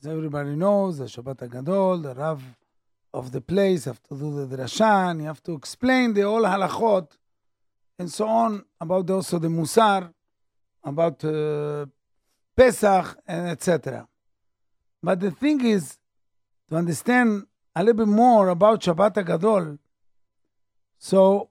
As 0.00 0.06
everybody 0.06 0.54
knows, 0.56 0.98
the 0.98 1.04
Shabbat 1.04 1.48
Hagadol, 1.48 2.02
the 2.02 2.14
Rav 2.14 2.42
of 3.12 3.30
the 3.32 3.40
place 3.40 3.84
have 3.84 4.02
to 4.02 4.16
do 4.16 4.46
the 4.46 4.56
drasha, 4.56 5.10
and 5.10 5.20
you 5.20 5.26
have 5.26 5.42
to 5.42 5.52
explain 5.54 6.12
the 6.12 6.22
whole 6.22 6.42
halachot 6.42 7.08
and 7.98 8.10
so 8.10 8.26
on 8.26 8.64
about 8.80 9.08
also 9.10 9.38
the 9.38 9.48
Musar, 9.48 10.12
about 10.82 11.24
uh, 11.24 11.86
Pesach, 12.56 13.16
and 13.26 13.48
etc. 13.48 14.06
But 15.02 15.20
the 15.20 15.30
thing 15.30 15.64
is, 15.64 15.98
to 16.68 16.76
understand 16.76 17.46
a 17.76 17.84
little 17.84 18.04
bit 18.04 18.12
more 18.12 18.48
about 18.48 18.80
Shabbat 18.82 19.14
Hagadol, 19.14 19.78
so 20.98 21.50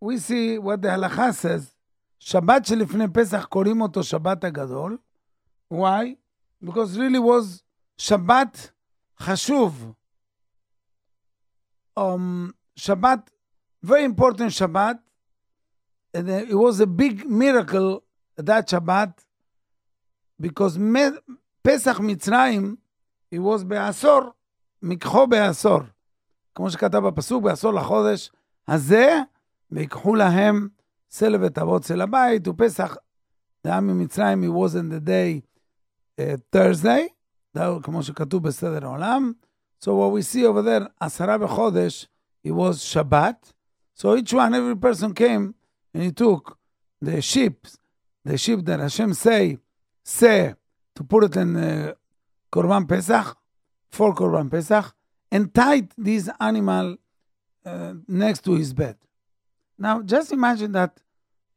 we 0.00 0.18
see 0.18 0.58
what 0.58 0.82
the 0.82 0.88
halacha 0.88 1.34
says. 1.34 1.72
שבת 2.24 2.66
שלפני 2.66 3.04
פסח 3.14 3.44
קוראים 3.44 3.80
אותו 3.80 4.02
שבת 4.02 4.44
הגדול. 4.44 4.98
Why? 5.72 6.14
Because 6.60 6.96
really 6.96 7.18
was 7.18 7.62
שבת 7.98 8.70
חשוב. 9.20 9.94
Um, 11.96 12.54
Shabbat, 12.78 13.28
very 13.82 14.04
important 14.04 14.50
Shabbat. 14.50 14.98
And 16.14 16.28
uh, 16.30 16.44
it 16.48 16.54
was 16.54 16.80
a 16.80 16.86
big 16.86 17.28
miracle 17.28 18.02
that 18.36 18.68
Shabbat 18.68 19.12
because 20.40 20.78
me, 20.78 21.00
פסח 21.62 22.00
מצרים, 22.00 22.76
it 23.34 23.38
was 23.38 23.64
בעשור, 23.64 24.20
מקחו 24.82 25.26
בעשור. 25.26 25.80
כמו 26.54 26.70
שכתב 26.70 26.98
בפסוק, 26.98 27.44
בעשור 27.44 27.72
לחודש 27.72 28.30
הזה, 28.68 29.18
ויקחו 29.70 30.14
להם 30.14 30.68
סלב 31.10 31.40
וטבות 31.44 31.82
צל 31.82 32.00
הבית, 32.00 32.48
ופסח, 32.48 32.96
זה 33.64 33.70
היה 33.70 33.80
ממצרים, 33.80 34.44
it 34.44 34.46
wasn't 34.46 34.90
the 34.92 35.00
day 35.00 35.40
uh, 35.40 35.45
Thursday, 36.50 37.08
זה 37.54 37.62
היה 37.62 37.80
כמו 37.82 38.02
שכתוב 38.02 38.42
בסדר 38.42 38.84
העולם. 38.84 39.32
So 39.80 39.94
what 39.96 40.12
we 40.12 40.22
see 40.22 40.44
over 40.44 40.62
there, 40.62 40.88
עשרה 41.00 41.38
בחודש, 41.38 42.06
it 42.46 42.52
was 42.52 42.78
Shabbat. 42.78 43.52
So 43.94 44.16
each 44.16 44.32
one, 44.32 44.54
every 44.54 44.76
person 44.76 45.12
came 45.14 45.54
and 45.94 46.02
he 46.02 46.12
took 46.12 46.58
the 47.00 47.20
sheep, 47.20 47.66
the 48.24 48.38
sheep 48.38 48.64
that 48.64 48.80
Hashem 48.80 49.14
say, 49.14 49.58
say, 50.04 50.54
to 50.94 51.04
put 51.04 51.24
it 51.24 51.36
in 51.36 51.56
uh, 51.56 51.94
Korban 52.50 52.88
Pesach, 52.88 53.36
for 53.90 54.14
Korban 54.14 54.50
Pesach, 54.50 54.94
and 55.30 55.52
tied 55.52 55.88
this 55.96 56.28
animal 56.40 56.96
uh, 57.64 57.94
next 58.08 58.44
to 58.44 58.54
his 58.54 58.72
bed. 58.72 58.96
Now, 59.78 60.02
just 60.02 60.32
imagine 60.32 60.72
that 60.72 61.00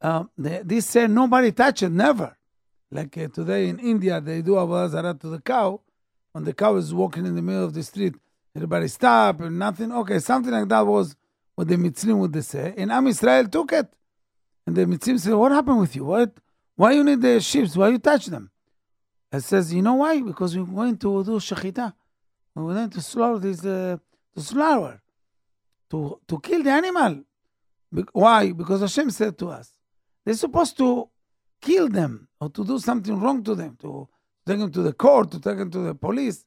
uh, 0.01 0.24
the, 0.38 0.61
this 0.66 0.86
said 0.88 1.11
nobody 1.11 1.51
touch 1.51 1.84
it, 1.84 1.89
never. 1.89 2.38
Like 2.93 3.16
uh, 3.18 3.28
today 3.28 3.68
in 3.68 3.78
India, 3.78 4.20
they 4.20 4.43
do 4.43 4.53
Avodah 4.53 5.18
to 5.20 5.28
the 5.28 5.41
cow. 5.41 5.80
When 6.32 6.45
the 6.45 6.53
cow 6.53 6.74
is 6.76 6.93
walking 6.93 7.26
in 7.26 7.36
the 7.36 7.43
middle 7.43 7.64
of 7.64 7.74
the 7.74 7.82
street, 7.82 8.14
everybody 8.55 8.88
stop 8.88 9.41
and 9.41 9.59
nothing. 9.59 9.93
Okay, 9.93 10.18
something 10.18 10.53
like 10.53 10.68
that 10.68 10.86
was 10.86 11.14
what 11.55 11.68
the 11.68 11.76
Mitzrim 11.76 12.18
would 12.18 12.45
say. 12.45 12.74
And 12.76 12.91
Am 12.91 13.07
Israel 13.07 13.47
took 13.47 13.72
it. 13.72 13.93
And 14.66 14.76
the 14.76 14.86
Mitzrim 14.86 15.18
said, 15.20 15.34
what 15.34 15.53
happened 15.53 15.80
with 15.80 15.95
you? 15.95 16.05
What? 16.05 16.32
Why 16.74 16.93
you 16.93 17.05
need 17.05 17.20
the 17.20 17.41
sheep? 17.41 17.68
Why 17.74 17.88
you 17.91 17.99
touch 17.99 18.26
them? 18.26 18.51
It 19.32 19.43
says, 19.43 19.72
you 19.72 19.82
know 19.82 19.95
why? 19.95 20.20
Because 20.20 20.57
we're 20.57 20.64
going 20.64 20.97
to 20.97 21.24
do 21.24 21.32
shechita. 21.32 21.93
We're 22.55 22.74
going 22.74 22.91
to 22.91 23.01
slaughter 23.01 23.38
this, 23.38 23.64
uh, 23.64 23.99
to 24.34 24.41
slaughter, 24.41 25.01
to, 25.91 26.20
to 26.26 26.41
kill 26.41 26.62
the 26.62 26.70
animal. 26.70 27.22
Be- 27.93 28.05
why? 28.12 28.53
Because 28.53 28.80
Hashem 28.80 29.11
said 29.11 29.38
to 29.38 29.49
us, 29.51 29.72
they're 30.24 30.34
supposed 30.34 30.76
to 30.78 31.09
kill 31.61 31.88
them 31.88 32.28
or 32.39 32.49
to 32.49 32.63
do 32.66 32.80
something 32.80 33.20
wrong 33.20 33.43
to 33.43 33.55
them, 33.55 33.76
to 33.84 34.07
take 34.45 34.59
them 34.59 34.72
to 34.72 34.82
the 34.82 34.93
court, 34.93 35.32
to 35.32 35.39
take 35.39 35.57
them 35.57 35.72
to 35.72 35.80
the 35.80 35.95
police. 35.95 36.45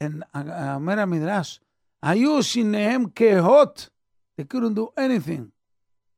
And 0.00 0.24
uh, 0.34 0.38
uh, 0.38 0.74
אומר 0.74 1.00
המדרש, 1.00 1.60
היו 2.02 2.42
שיניהם 2.42 3.04
כהות. 3.14 3.88
They 4.36 4.44
couldn't 4.44 4.74
do 4.74 4.88
anything. 4.96 5.50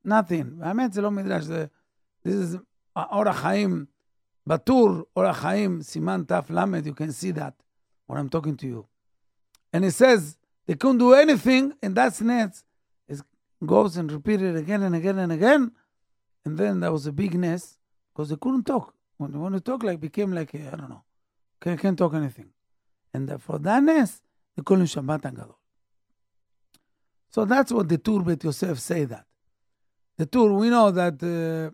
nothing. 0.05 0.63
האמת 0.63 0.93
זה 0.93 1.03
לא 1.03 1.11
מדרש, 1.11 1.45
זה... 1.45 1.67
This 2.25 2.55
is 2.55 2.59
אורח 2.97 3.37
חיים, 3.37 3.85
בטור 4.47 4.91
אורח 5.17 5.37
חיים, 5.37 5.83
סימן 5.83 6.23
תל, 6.27 6.41
you 6.85 6.95
can 6.95 7.11
see 7.13 7.33
that 7.33 7.55
when 8.07 8.19
I'm 8.19 8.29
talking 8.29 8.57
to 8.57 8.67
you. 8.67 8.87
And 9.73 9.85
it 9.85 9.93
says, 9.93 10.37
they 10.67 10.75
couldn't 10.75 10.99
do 10.99 11.15
anything, 11.15 11.73
and 11.83 11.95
that's 11.95 12.21
nets. 12.21 12.65
It 13.09 13.23
goes 13.65 13.97
and 13.97 14.13
repeat 14.13 14.43
it 14.43 14.57
again 14.57 14.83
and 14.83 14.95
again 14.95 15.19
and 15.19 15.33
again. 15.33 15.73
And 16.45 16.59
then 16.59 16.81
there 16.81 16.93
was 16.93 17.07
a 17.07 17.13
big 17.13 17.35
nest, 17.35 17.79
because 18.13 18.29
they 18.29 18.37
couldn't 18.37 18.65
talk. 18.65 18.95
When 19.18 19.32
they 19.32 19.38
want 19.38 19.56
to 19.56 19.62
talk, 19.62 19.84
like 19.84 20.00
became 20.00 20.32
like 20.34 20.54
I 20.56 20.76
don't 20.76 20.90
know, 20.90 21.04
can't, 21.62 21.80
can't 21.80 21.98
talk 21.98 22.14
anything. 22.14 22.50
And 23.14 23.42
for 23.42 23.58
that 23.60 23.84
nest, 23.84 24.22
they 24.56 24.64
call 24.64 24.78
him 24.78 24.86
Shabbat. 24.86 25.54
So 27.30 27.46
that's 27.46 27.72
what 27.72 27.90
the 27.90 27.98
Tur 27.98 28.22
Bet 28.22 28.44
Yosef 28.44 28.80
say 28.80 29.06
that. 29.06 29.26
The 30.18 30.26
Tur, 30.26 30.52
we 30.54 30.70
know 30.70 30.92
that 30.92 31.22
uh, 31.22 31.72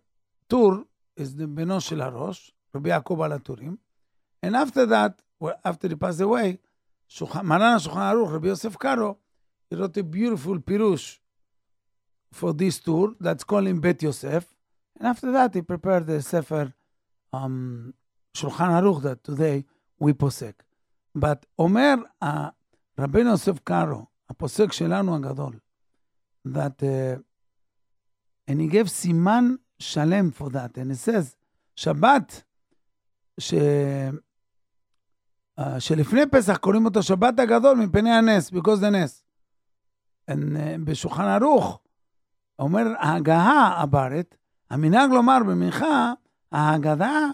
Tur 0.50 0.84
is 1.16 1.36
the 1.36 1.46
Beno 1.46 1.82
Shel 1.82 2.00
Harosh, 2.00 2.52
Rabbi 2.74 2.90
Yaakov 2.90 3.42
Turim. 3.42 3.78
And 4.42 4.56
after 4.56 4.86
that, 4.86 5.20
well, 5.40 5.60
after 5.64 5.88
he 5.88 5.96
passed 5.96 6.22
away, 6.22 6.60
Maran 7.44 7.80
Shulchan 7.80 7.96
Aruch, 7.96 8.34
Rabbi 8.34 8.48
Yosef 8.48 8.78
Karo, 8.78 9.18
he 9.70 9.76
wrote 9.76 9.96
a 9.98 10.04
beautiful 10.04 10.60
pirush 10.60 11.20
for 12.32 12.54
this 12.54 12.80
Tur 12.80 13.14
that's 13.20 13.44
called 13.44 13.68
in 13.68 13.80
Bet 13.80 14.02
Yosef. 14.02 14.46
And 14.98 15.08
after 15.08 15.32
that, 15.32 15.54
he 15.54 15.62
prepared 15.62 16.08
the 16.08 16.22
Sefer 16.22 16.74
um, 17.33 17.93
Shulchan 18.37 18.71
Aruch 18.79 19.03
that 19.03 19.25
today 19.25 19.65
we 19.99 20.13
posek. 20.13 20.63
But 21.15 21.47
אומר 21.59 21.95
uh, 22.25 22.27
רבנו 22.99 23.31
יוסף 23.31 23.59
קארו, 23.59 24.07
הפוסק 24.31 24.73
שלנו 24.73 25.17
הגדול, 25.17 25.59
that 26.49 26.83
uh, 26.83 27.19
and 28.51 28.61
he 28.61 28.73
gave 28.73 28.89
סימן 28.89 29.55
שלם 29.79 30.31
for 30.39 30.49
that, 30.49 30.79
and 30.79 30.91
he 30.91 31.09
says, 31.09 31.37
שבת, 31.77 32.43
ש... 33.41 33.55
uh, 35.61 35.63
שלפני 35.79 36.27
פסח 36.31 36.57
קוראים 36.57 36.85
אותו 36.85 37.03
שבת 37.03 37.39
הגדול 37.41 37.79
מפני 37.79 38.11
הנס, 38.11 38.51
because 38.51 38.81
the 38.81 38.91
נס. 38.91 39.25
And, 40.31 40.33
uh, 40.35 40.85
בשולחן 40.85 41.25
ערוך, 41.25 41.81
אומר 42.59 42.85
ההגהה 42.99 43.83
הברת, 43.83 44.37
המנהג 44.71 45.11
לומר 45.11 45.39
במנחה, 45.49 46.13
ההגדה, 46.53 47.31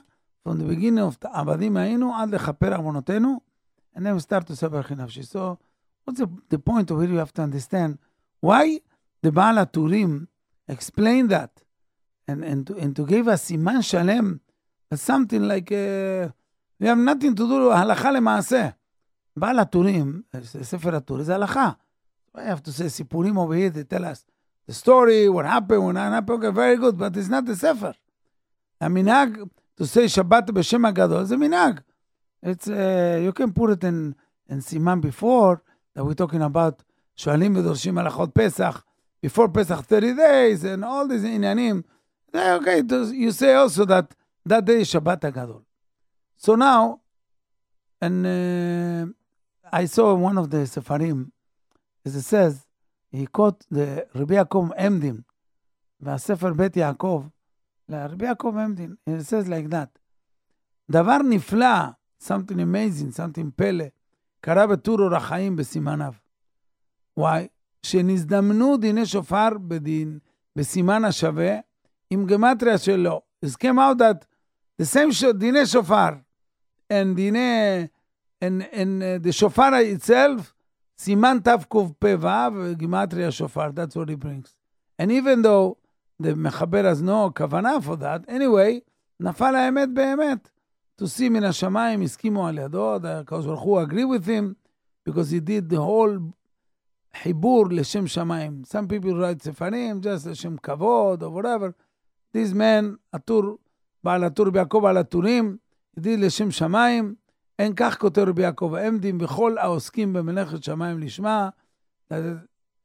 from 0.49 0.53
the 0.53 0.65
beginning 0.65 0.99
of 0.99 1.29
עבדים 1.33 1.77
היינו 1.77 2.15
עד 2.15 2.35
לכפר 2.35 2.77
עוונותינו, 2.77 3.41
and 3.97 4.01
then 4.01 4.17
we 4.17 4.21
start 4.21 4.47
to 4.47 4.55
ספר 4.55 4.83
חי 4.83 4.95
נפשי. 4.95 5.23
So, 5.23 5.59
what's 6.05 6.19
the, 6.19 6.27
the 6.51 6.59
point 6.59 6.91
of 6.91 7.03
it? 7.03 7.11
You 7.11 7.19
have 7.19 7.33
to 7.35 7.43
understand 7.43 7.99
why 8.41 8.81
the 9.27 9.31
בעל 9.31 9.59
הטורים 9.59 10.27
explain 10.69 11.29
that 11.29 11.63
and, 12.29 12.45
and, 12.45 12.67
to, 12.67 12.75
and 12.79 12.97
to 12.97 13.07
give 13.07 13.29
us 13.29 13.43
סימן 13.43 13.83
שלם, 13.83 14.39
that's 14.91 15.03
something 15.03 15.43
like, 15.43 15.73
uh, 15.73 16.29
we 16.81 16.87
have 16.87 16.99
nothing 16.99 17.35
to 17.35 17.47
do, 17.47 17.73
הלכה 17.73 18.11
למעשה. 18.11 18.69
בעל 19.37 19.59
הטורים, 19.59 20.23
ספר 20.63 20.97
הטורי, 20.97 21.25
זה 21.25 21.35
הלכה. 21.35 21.71
I 22.37 22.41
have 22.41 22.63
to 22.63 22.71
say 22.71 22.89
סיפורים 22.89 23.37
over 23.37 23.55
here, 23.55 23.71
they 23.71 23.85
tell 23.85 24.05
us 24.05 24.25
the 24.67 24.75
story, 24.75 25.29
what 25.29 25.45
happened, 25.45 25.85
what 25.85 25.93
not 25.93 26.13
happened, 26.13 26.45
okay, 26.45 26.51
very 26.51 26.77
good, 26.77 26.99
but 26.99 27.17
it's 27.17 27.29
not 27.29 27.47
the 27.47 27.55
ספר. 27.55 27.93
המנהג 28.81 29.39
to 29.81 29.85
say 29.85 30.09
שבת 30.09 30.51
בשם 30.51 30.85
הגדול 30.85 31.25
זה 31.25 31.37
מנהג. 31.37 31.81
It's, 32.45 32.69
uh, 32.69 33.19
you 33.27 33.33
can 33.33 33.53
put 33.53 33.71
it 33.71 33.85
in, 33.85 34.15
in 34.51 34.61
סימן 34.61 35.01
before, 35.01 35.63
that 35.95 36.05
we're 36.05 36.15
talking 36.15 36.43
about 36.43 36.83
שואלים 37.17 37.57
ודורשים 37.57 37.99
הלכות 37.99 38.31
פסח, 38.35 38.85
before 39.27 39.49
פסח 39.53 39.81
30 39.81 40.15
days, 40.15 40.65
and 40.65 40.85
all 40.85 41.09
these 41.09 41.25
עניינים. 41.25 41.83
Then, 42.33 42.63
Okay, 42.63 42.83
you 43.13 43.31
say 43.31 43.55
also 43.55 43.85
that 43.85 44.15
that 44.49 44.65
day 44.65 44.81
is 44.81 44.89
שבת 44.89 45.25
הגדול. 45.25 45.63
So 46.37 46.55
now, 46.57 47.01
and 48.03 48.27
uh, 48.27 49.13
I 49.73 49.87
saw 49.87 50.15
one 50.15 50.37
of 50.37 50.51
the 50.51 50.67
Sefarim, 50.67 51.31
as 52.05 52.15
it 52.17 52.23
says, 52.23 52.67
he 53.11 53.27
quote 53.27 53.65
the 53.71 54.07
רבי 54.15 54.35
יעקב 54.35 54.69
עמדין, 54.79 55.21
והספר 56.01 56.53
בית 56.53 56.77
יעקב, 56.77 57.25
לרבי 57.89 58.27
יעקב 58.27 58.55
עמדין, 58.57 58.95
and 59.09 59.13
it 59.21 59.25
says 59.25 59.49
like 59.49 59.73
that. 59.73 59.99
דבר 60.91 61.19
נפלא, 61.19 61.89
something 62.23 62.59
amazing, 62.59 63.17
something 63.17 63.51
פלא, 63.57 63.85
קרה 64.41 64.67
בטור 64.67 65.01
אור 65.01 65.15
החיים 65.15 65.57
בסימניו. 65.57 66.13
וואי, 67.17 67.49
שנזדמנו 67.83 68.77
דיני 68.77 69.07
שופר 69.07 69.49
בדין, 69.69 70.19
בסימן 70.57 71.05
השווה, 71.05 71.57
עם 72.11 72.27
גמטריה 72.27 72.79
שלו. 72.79 73.21
It 73.45 73.49
came 73.49 73.79
out 73.79 73.99
that 73.99 74.25
the 74.83 74.85
same 74.85 75.13
sh- 75.13 75.33
דיני 75.33 75.67
שופר, 75.67 76.09
and 76.93 77.17
דיני, 77.17 77.87
and, 78.45 78.63
and 78.73 79.03
uh, 79.03 79.27
the 79.27 79.31
שופר 79.33 79.71
itself, 79.97 80.53
סימן 80.99 81.39
תקפ"ו, 81.45 81.89
גימטריה 82.73 83.31
שופר, 83.31 83.71
that's 83.75 83.97
what 83.97 84.09
he 84.09 84.17
brings. 84.17 84.57
And 84.99 85.11
even 85.11 85.43
though 85.43 85.77
the 86.23 86.35
מחבר 86.35 86.95
has 86.95 87.03
no 87.03 87.31
כוונה 87.37 87.77
for 87.83 87.97
that, 87.97 88.31
anyway, 88.31 88.81
נפל 89.21 89.55
האמת 89.55 89.89
באמת. 89.95 90.51
To 91.03 91.05
see 91.05 91.31
מן 91.31 91.45
השמיים, 91.45 92.03
הסכימו 92.03 92.49
על 92.49 92.59
ידו, 92.59 92.97
הקדוש 93.05 93.47
ברוך 93.47 93.61
הוא 93.61 93.83
agree 93.83 94.07
with 94.19 94.27
him, 94.27 94.55
because 95.09 95.31
he 95.31 95.41
did 95.41 95.71
the 95.71 95.77
whole 95.77 96.19
חיבור 97.23 97.67
לשם 97.71 98.07
שמיים. 98.07 98.63
Some 98.67 98.89
people 98.89 99.15
write 99.15 99.43
ספרים, 99.43 100.01
just 100.01 100.29
לשם 100.29 100.57
כבוד, 100.57 101.23
or 101.23 101.27
whatever. 101.27 101.73
This 102.37 102.53
man, 102.53 102.97
הטור, 103.13 103.59
בעל 104.05 104.25
הטור 104.25 104.51
ביעקב 104.51 104.85
על 104.85 104.97
הטורים, 104.97 105.57
he 105.99 106.01
did 106.01 106.19
לשם 106.19 106.51
שמיים. 106.51 107.15
אין 107.59 107.75
כך 107.75 107.99
כותב 107.99 108.23
רבי 108.27 108.43
יעקב 108.43 108.75
העמדים, 108.75 109.19
וכל 109.21 109.59
העוסקים 109.59 110.13
במלאכת 110.13 110.63
שמיים 110.63 110.99
לשמה. 110.99 111.49
That 112.13 112.15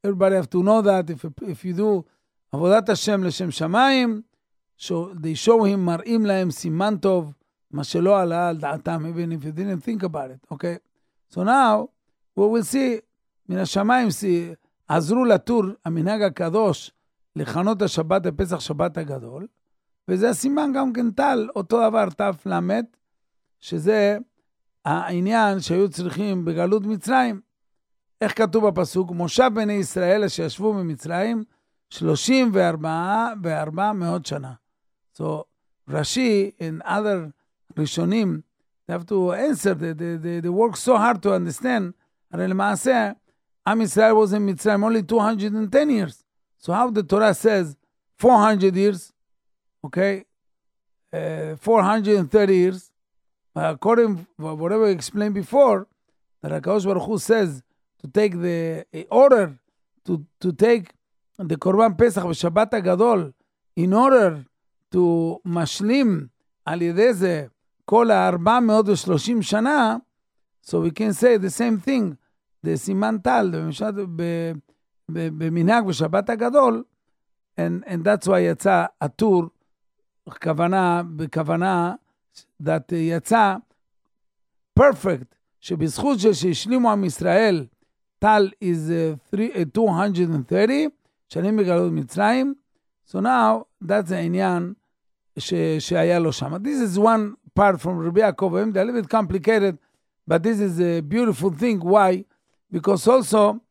Everybody 0.04 0.36
have 0.36 0.50
to 0.52 0.64
know 0.64 0.82
that 0.82 1.10
if, 1.10 1.26
if 1.42 1.66
you 1.66 1.74
do 1.74 2.06
עבודת 2.55 2.89
השם 2.89 3.25
לשם 3.25 3.51
שמיים, 3.51 4.23
they 4.81 5.47
show 5.47 5.61
him, 5.65 5.77
מראים 5.77 6.27
להם 6.27 6.51
סימן 6.51 6.97
טוב, 6.97 7.33
מה 7.71 7.85
שלא 7.85 8.21
עלה 8.21 8.49
על 8.49 8.57
דעתם, 8.57 9.05
even 9.05 9.33
if 9.33 9.45
you 9.45 9.59
didn't 9.59 9.85
think 9.85 10.03
about 10.03 10.31
it, 10.31 10.55
okay? 10.55 10.77
So 11.35 11.43
now, 11.43 11.89
we 12.37 12.43
will 12.43 12.73
see, 12.73 13.01
מן 13.49 13.57
השמיים, 13.57 14.09
see, 14.09 14.55
עזרו 14.89 15.25
לטור, 15.25 15.63
המנהג 15.85 16.23
הקדוש, 16.23 16.91
לכנות 17.37 17.83
השבת 17.83 18.23
בפסח 18.23 18.61
שבת 18.61 18.97
הגדול, 18.99 19.47
וזה 20.09 20.31
הסימן 20.31 20.73
גם 20.75 20.93
כן 20.93 21.11
טל, 21.11 21.49
אותו 21.57 21.89
דבר 21.89 22.09
ת"ל, 22.11 22.51
שזה 23.61 24.19
העניין 24.85 25.61
שהיו 25.61 25.91
צריכים 25.91 26.45
בגלות 26.45 26.87
מצרים. 26.87 27.41
איך 28.21 28.39
כתוב 28.39 28.69
בפסוק? 28.69 29.11
מושב 29.11 29.51
בני 29.55 29.73
ישראל 29.73 30.25
אשר 30.25 30.43
ישבו 30.43 30.75
במצרים 30.75 31.45
34 31.94 33.36
וארבע 33.44 33.92
מאות 33.94 34.26
שנה. 34.26 34.54
So 35.14 35.46
Rashi 35.90 36.54
and 36.60 36.82
other 36.84 37.32
ראשונים, 37.78 38.42
they 38.88 38.94
have 38.94 39.06
to 39.08 39.34
answer, 39.34 39.74
they, 39.74 39.94
they, 39.94 40.16
they, 40.16 40.40
they 40.40 40.50
work 40.50 40.78
so 40.78 40.98
hard 40.98 41.22
to 41.24 41.34
understand. 41.34 41.94
הרי 42.32 42.48
למעשה, 42.48 43.12
עם 43.68 43.82
ישראל 43.82 44.14
was 44.14 44.34
in 44.34 44.46
מצרים 44.46 44.84
only 44.84 45.02
210 45.02 45.90
years. 45.90 46.24
So 46.58 46.74
how 46.74 46.90
the 46.90 47.04
Torah 47.04 47.34
says 47.34 47.76
400 48.18 48.76
years, 48.76 49.14
okay, 49.86 50.26
uh, 51.14 51.56
430 51.56 52.56
years, 52.56 52.92
according 53.56 54.28
to 54.40 54.56
whatever 54.56 54.88
I 54.88 54.90
explained 54.90 55.34
before, 55.34 55.88
that 56.42 56.52
HaKadosh 56.52 56.86
Baruch 56.86 57.04
Hu 57.04 57.18
says 57.18 57.64
to 58.02 58.08
take 58.08 58.34
the 58.40 58.86
uh, 58.94 59.02
order 59.10 59.58
to, 60.06 60.26
to 60.42 60.52
take 60.52 60.92
the 61.40 61.56
Korban 61.56 61.98
Pesach 61.98 62.28
בשבת 62.28 62.74
הגדול, 62.74 63.32
in 63.80 63.94
order 63.94 64.44
to 64.96 65.00
משלים 65.46 66.28
על 66.66 66.82
ידי 66.82 67.14
זה 67.14 67.46
כל 67.86 68.12
ה-430 68.12 69.42
שנה, 69.42 69.98
so 70.66 70.72
we 70.72 70.92
can 70.92 71.14
say 71.14 71.38
the 71.38 71.50
same 71.50 71.88
thing, 71.88 72.16
the 72.66 72.76
סימן 72.76 73.18
טל, 73.18 73.52
במשת, 73.54 73.94
ב, 74.16 74.22
ב, 75.12 75.30
במנהג 75.38 75.86
בשבת 75.86 76.30
הגדול, 76.30 76.84
and, 77.58 77.86
and 77.86 78.04
that's 78.04 78.28
why 78.28 78.38
יצא 78.40 78.86
הטור, 79.02 79.44
כוונה, 80.44 81.02
בכוונה, 81.16 81.96
that 82.64 82.94
יצא 82.96 83.56
perfect, 84.80 85.36
שבזכות 85.60 86.20
זה 86.20 86.34
שהשלימו 86.34 86.92
עם 86.92 87.04
ישראל, 87.04 87.66
טל 88.20 88.50
is 88.64 88.90
uh, 88.90 89.36
three, 89.36 89.54
uh, 89.54 89.66
230, 89.76 90.90
שנים 91.30 91.58
בגלות 91.58 91.92
מצרים, 91.92 92.54
so 93.08 93.16
now 93.16 93.66
that's 93.84 94.14
העניין 94.14 94.74
ש, 95.40 95.54
שהיה 95.80 96.20
לו 96.20 96.34
שם. 96.34 96.54
This 96.56 96.96
is 96.96 96.98
one 96.98 97.36
part 97.60 97.82
from 97.82 98.08
רבי 98.08 98.22
יעקב, 98.22 98.54
a 98.54 98.84
little 98.84 99.02
bit 99.02 99.10
complicated, 99.10 99.78
but 100.28 100.44
this 100.44 100.60
is 100.60 100.80
a 100.80 101.02
beautiful 101.02 101.52
thing. 101.52 101.80
Why? 101.80 102.26
Because 102.72 103.08
also 103.08 103.62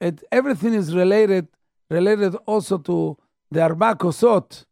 it, 0.00 0.24
everything 0.32 0.74
is 0.74 0.94
related, 0.94 1.46
related 1.90 2.34
also 2.46 2.78
to 2.78 3.16
the 3.54 3.60
ארבע 3.60 3.94
כוסות, 3.94 4.64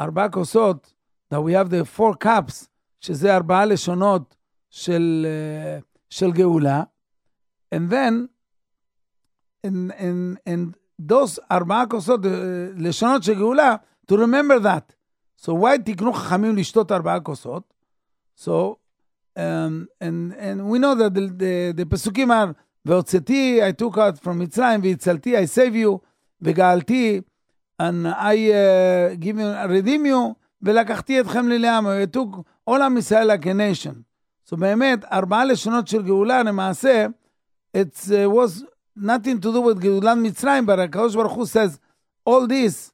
ארבע 0.00 0.28
כוסות, 0.28 0.94
that 1.30 1.40
we 1.40 1.52
have 1.52 1.70
the 1.70 1.84
four 1.84 2.14
cups, 2.14 2.68
שזה 3.00 3.36
ארבעה 3.36 3.64
לשונות 3.64 4.36
של, 4.70 5.26
uh, 5.26 5.84
של 6.10 6.32
גאולה, 6.32 6.82
and 7.74 7.90
then, 7.90 8.28
and, 9.66 9.92
and, 9.92 10.38
and 10.46 10.74
those 10.98 11.38
ארבעה 11.52 11.86
כוסות, 11.86 12.24
uh, 12.24 12.28
לשונות 12.76 13.22
של 13.22 13.34
גאולה, 13.34 13.76
to 14.12 14.14
remember 14.14 14.58
that. 14.64 14.92
So 15.44 15.52
why 15.52 15.78
תקנו 15.84 16.12
חכמים 16.12 16.56
לשתות 16.56 16.92
ארבעה 16.92 17.20
כוסות? 17.20 17.74
So, 18.36 18.78
um, 19.36 19.88
and, 20.00 20.32
and 20.38 20.68
we 20.68 20.78
know 20.78 20.94
that 20.94 21.14
the, 21.14 21.28
the, 21.28 21.72
the 21.76 21.84
פסוקים 21.84 22.30
are, 22.30 22.52
והוצאתי, 22.84 23.60
I 23.62 23.72
took 23.82 23.96
out 23.96 24.18
from 24.24 24.34
מצרים, 24.34 24.80
והצלתי, 24.82 25.36
I 25.36 25.46
save 25.46 25.74
you, 25.74 25.98
וגאלתי, 26.42 27.20
and 27.82 28.06
I 28.06 28.36
uh, 28.50 29.14
give 29.20 29.38
you, 29.38 29.68
redeem 29.68 30.06
you, 30.06 30.34
ולקחתי 30.62 31.20
אתכם 31.20 31.48
לי 31.48 31.58
לעם, 31.58 31.86
I 31.86 32.16
took 32.16 32.36
all 32.70 32.82
עם 32.82 32.96
ישראל 32.96 33.30
like 33.30 33.44
a 33.44 33.54
nation. 33.54 33.94
So 34.50 34.56
באמת, 34.56 35.04
ארבעה 35.04 35.44
לשונות 35.44 35.88
של 35.88 36.02
גאולה, 36.02 36.42
למעשה, 36.42 37.06
it 37.76 37.96
uh, 37.96 38.30
was 38.30 38.64
nothing 39.01 39.39
to 39.41 39.51
do 39.51 39.61
with 39.61 39.81
Gilad 39.81 40.19
Mitzrayim, 40.19 40.65
but 40.65 40.79
HaKadosh 40.79 41.15
Baruch 41.15 41.31
Hu 41.31 41.45
says 41.45 41.79
all 42.25 42.47
this, 42.47 42.91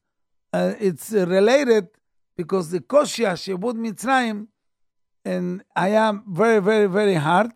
uh, 0.54 0.74
it's 0.80 1.12
related 1.12 1.88
because 2.38 2.70
the 2.72 2.80
Koshia 2.80 3.36
Shebut 3.36 3.76
Mitzrayim 3.76 4.48
and 5.24 5.64
I 5.76 5.90
am 5.90 6.24
very, 6.28 6.62
very, 6.62 6.88
very 6.88 7.16
hard. 7.16 7.52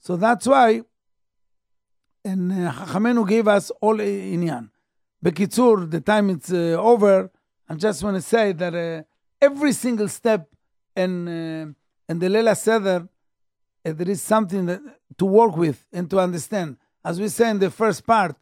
So 0.00 0.16
that's 0.16 0.46
why 0.46 0.82
and 2.24 2.52
uh, 2.52 3.24
gave 3.24 3.48
us 3.48 3.70
all 3.80 3.96
inyan. 3.96 4.70
Bekitzur, 5.24 5.90
the 5.90 6.00
time 6.00 6.30
it's 6.30 6.52
uh, 6.52 6.76
over, 6.78 7.30
I 7.68 7.74
just 7.74 8.02
want 8.02 8.16
to 8.16 8.22
say 8.22 8.52
that 8.52 8.74
uh, 8.74 9.02
every 9.40 9.72
single 9.72 10.08
step 10.08 10.48
and 10.94 11.28
uh, 11.28 12.14
the 12.14 12.28
Leila 12.28 12.54
Seder, 12.54 13.08
uh, 13.84 13.92
there 13.92 14.10
is 14.10 14.22
something 14.22 14.66
that, 14.66 14.80
to 15.16 15.24
work 15.24 15.56
with 15.56 15.84
and 15.92 16.08
to 16.10 16.18
understand. 16.20 16.76
As 17.04 17.20
we 17.20 17.28
say 17.28 17.50
in 17.50 17.58
the 17.58 17.70
first 17.70 18.06
part, 18.06 18.36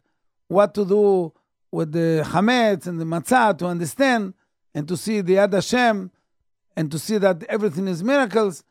what 0.47 0.73
to 0.75 0.85
do 0.85 1.33
with 1.71 1.91
the 1.91 2.23
chametz 2.25 2.87
and 2.87 2.99
the 2.99 3.05
matzah 3.05 3.57
to 3.57 3.65
understand 3.65 4.33
and 4.73 4.87
to 4.87 4.97
see 4.97 5.21
the 5.21 5.35
Yad 5.35 5.53
Hashem 5.53 6.11
and 6.75 6.91
to 6.91 6.99
see 6.99 7.17
that 7.17 7.43
everything 7.43 7.87
is 7.87 8.03
miracles. 8.03 8.63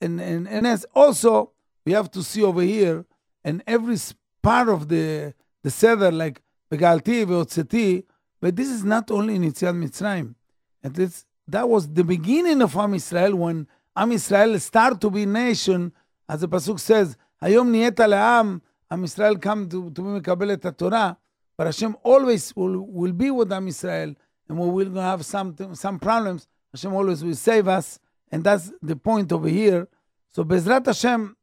And, 0.00 0.20
and, 0.20 0.48
and 0.48 0.66
as 0.66 0.84
also, 0.94 1.52
we 1.84 1.92
have 1.92 2.10
to 2.12 2.22
see 2.22 2.42
over 2.42 2.62
here, 2.62 3.04
and 3.44 3.62
every 3.66 3.96
part 4.42 4.68
of 4.68 4.88
the, 4.88 5.34
the 5.62 5.70
Seder, 5.70 6.10
like 6.10 6.42
Begalti, 6.70 7.24
Veotzeti, 7.24 8.04
but 8.40 8.56
this 8.56 8.68
is 8.68 8.84
not 8.84 9.10
only 9.10 9.36
in 9.36 9.42
Yetziat 9.42 9.76
Mitzrayim. 9.76 10.34
And 10.82 10.94
this, 10.94 11.24
that 11.46 11.68
was 11.68 11.88
the 11.88 12.02
beginning 12.04 12.62
of 12.62 12.76
Am 12.76 12.94
Israel 12.94 13.36
when 13.36 13.68
Am 13.96 14.10
Israel 14.10 14.58
start 14.58 15.00
to 15.00 15.10
be 15.10 15.26
nation, 15.26 15.92
as 16.28 16.40
the 16.40 16.48
Pasuk 16.48 16.80
says, 16.80 17.16
Hayom 17.42 17.70
niyeta 17.70 18.08
le'am, 18.08 18.60
Am 18.91 19.03
Israel 19.03 19.35
come 19.37 19.67
to, 19.69 19.89
to 19.91 20.01
be 20.01 20.21
מקבל 20.21 20.53
את 20.53 20.65
התורה, 20.65 21.13
but 21.57 21.65
Hashem 21.65 21.95
always 22.03 22.53
will, 22.55 22.81
will 22.81 23.13
be 23.13 23.31
with 23.31 23.51
Am 23.51 23.67
Israel, 23.67 24.13
and 24.47 24.57
we 24.57 24.69
will 24.69 25.01
have 25.01 25.25
some, 25.25 25.55
some 25.73 25.99
problems, 25.99 26.47
Hashem 26.73 26.93
always 26.93 27.23
will 27.23 27.35
save 27.35 27.67
us, 27.67 27.99
and 28.31 28.43
that's 28.43 28.71
the 28.81 28.95
point 28.95 29.31
over 29.31 29.47
here. 29.47 29.87
So 30.29 30.43
Bezrat 30.43 30.85
Hashem, 30.85 31.35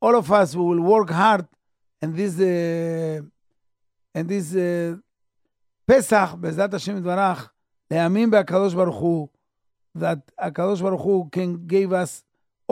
all 0.00 0.14
of 0.16 0.30
us, 0.30 0.54
we 0.54 0.62
will 0.62 0.82
work 0.82 1.10
hard, 1.10 1.46
and 2.02 2.14
this, 2.14 2.38
uh, 2.38 3.22
and 4.14 4.28
this 4.28 4.54
uh, 4.54 4.96
פסח, 5.86 6.34
בעזרת 6.40 6.74
השם 6.74 6.96
יתברך, 6.96 7.50
להאמין 7.90 8.30
בהקדוש 8.30 8.74
ברוך 8.74 8.96
הוא, 8.96 9.28
that 9.98 10.32
הקדוש 10.38 10.80
ברוך 10.80 11.02
הוא 11.02 11.26
can 11.36 11.70
give 11.72 11.92
us 11.92 12.22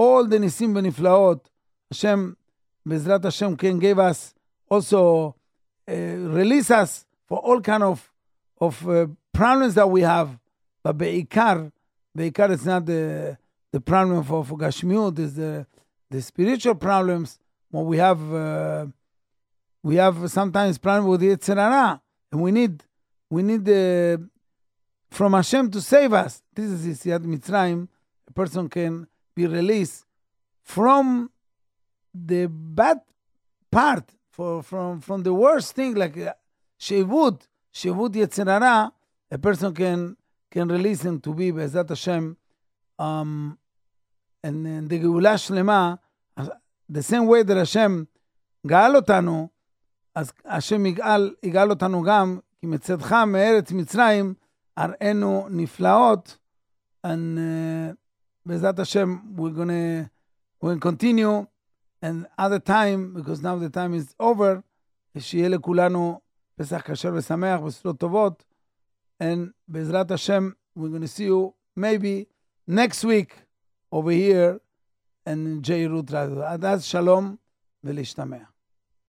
all 0.01 0.29
the 0.31 0.39
ניסים 0.39 0.77
ונפלאות. 0.77 1.51
השם, 1.91 2.33
Bezrat 2.90 3.24
Hashem 3.24 3.56
can 3.58 3.80
give 3.80 4.00
us 4.00 4.34
also 4.70 5.36
uh, 5.88 5.94
release 5.94 6.72
us 6.72 7.06
for 7.28 7.38
all 7.40 7.62
kind 7.62 7.84
of 7.84 8.12
of 8.60 8.90
uh, 8.90 9.08
problems 9.32 9.76
that 9.76 9.90
we 9.90 10.02
have. 10.02 10.38
But 10.84 10.98
Be'ikar, 10.98 11.72
Be'ikar 12.16 12.52
is 12.52 12.66
not 12.66 12.86
the 12.86 13.38
the 13.72 13.80
problem 13.80 14.24
for, 14.24 14.44
for 14.44 14.58
Gashmiut, 14.58 15.20
is 15.20 15.36
the 15.36 15.66
the 16.10 16.22
spiritual 16.22 16.76
problems. 16.76 17.40
when 17.72 17.86
we 17.86 17.98
have, 17.98 18.34
uh, 18.34 18.86
we 19.84 19.96
have 19.96 20.30
sometimes 20.32 20.78
problems 20.78 21.10
with 21.10 21.22
Yetzirah, 21.22 22.02
and 22.32 22.42
we 22.42 22.52
need 22.52 22.84
we 23.30 23.44
need 23.44 23.66
the 23.66 24.28
from 25.12 25.34
Hashem 25.34 25.72
to 25.72 25.82
save 25.82 26.14
us. 26.14 26.42
This 26.54 26.86
is 26.86 27.04
Yad 27.04 27.24
Mitzrayim. 27.26 27.88
A 28.28 28.32
person 28.32 28.70
can 28.70 29.08
be 29.36 29.48
released 29.48 30.06
from 30.64 31.32
the 32.15 32.47
bad 32.49 33.01
part, 33.71 34.11
for, 34.31 34.63
from 34.63 35.01
from 35.01 35.23
the 35.23 35.33
worst 35.33 35.75
thing, 35.75 35.95
like 35.95 36.17
uh, 36.19 36.33
Shevut, 36.81 37.47
Shevut 37.73 38.13
Yetzer 38.15 38.47
Hara. 38.47 38.93
A 39.31 39.39
person 39.39 39.73
can 39.75 40.17
can 40.51 40.69
release 40.69 41.03
him 41.03 41.21
to 41.21 41.35
be 41.35 41.51
Be'ezat 41.51 41.89
Hashem, 41.89 42.37
um, 42.99 43.59
and, 44.43 44.67
and 44.67 44.89
the 44.89 44.99
גאולה 44.99 45.39
שלמה, 45.39 45.95
the 46.89 47.03
same 47.03 47.27
way 47.27 47.43
that 47.43 47.57
Hashem 47.57 48.07
גאל 48.67 48.97
אותנו, 48.97 49.49
אז 50.15 50.33
השם 50.45 50.87
יגאל, 50.87 51.35
יגאל 51.43 51.71
אותנו 51.71 52.03
גם, 52.03 52.39
כי 52.61 52.67
מצאתך 52.67 53.13
מארץ 53.13 53.73
מצרים, 53.73 54.35
הראינו 54.77 55.47
נפלאות, 55.51 56.39
and 57.07 57.09
uh, 57.09 57.95
בעזרת 58.47 58.79
השם, 58.79 59.17
we're 59.37 59.41
gonna, 59.41 60.09
we're 60.63 60.75
gonna 60.75 60.81
continue, 60.81 61.45
and 62.02 62.28
other 62.38 62.60
time, 62.60 63.14
because 63.14 63.42
now 63.42 63.56
the 63.58 63.70
time 63.70 63.94
is 63.94 64.16
over, 64.20 64.62
שיהיה 65.18 65.50
לכולנו 65.50 66.20
פסח 66.56 66.82
כשר 66.82 67.14
ושמח 67.16 67.62
וסעודות 67.62 68.00
טובות, 68.00 68.46
and 69.24 69.52
בעזרת 69.68 70.12
השם, 70.12 70.50
we're 70.78 70.90
going 70.90 71.02
to 71.02 71.08
see 71.08 71.26
you 71.26 71.54
maybe 71.78 72.28
next 72.68 73.04
week 73.04 73.32
over 73.92 74.12
here, 74.12 74.60
and 75.26 75.64
JRoot 75.64 76.12
Radio. 76.12 76.44
עד 76.44 76.66
אז 76.66 76.84
שלום 76.84 77.36
ולהשתמע. 77.84 78.59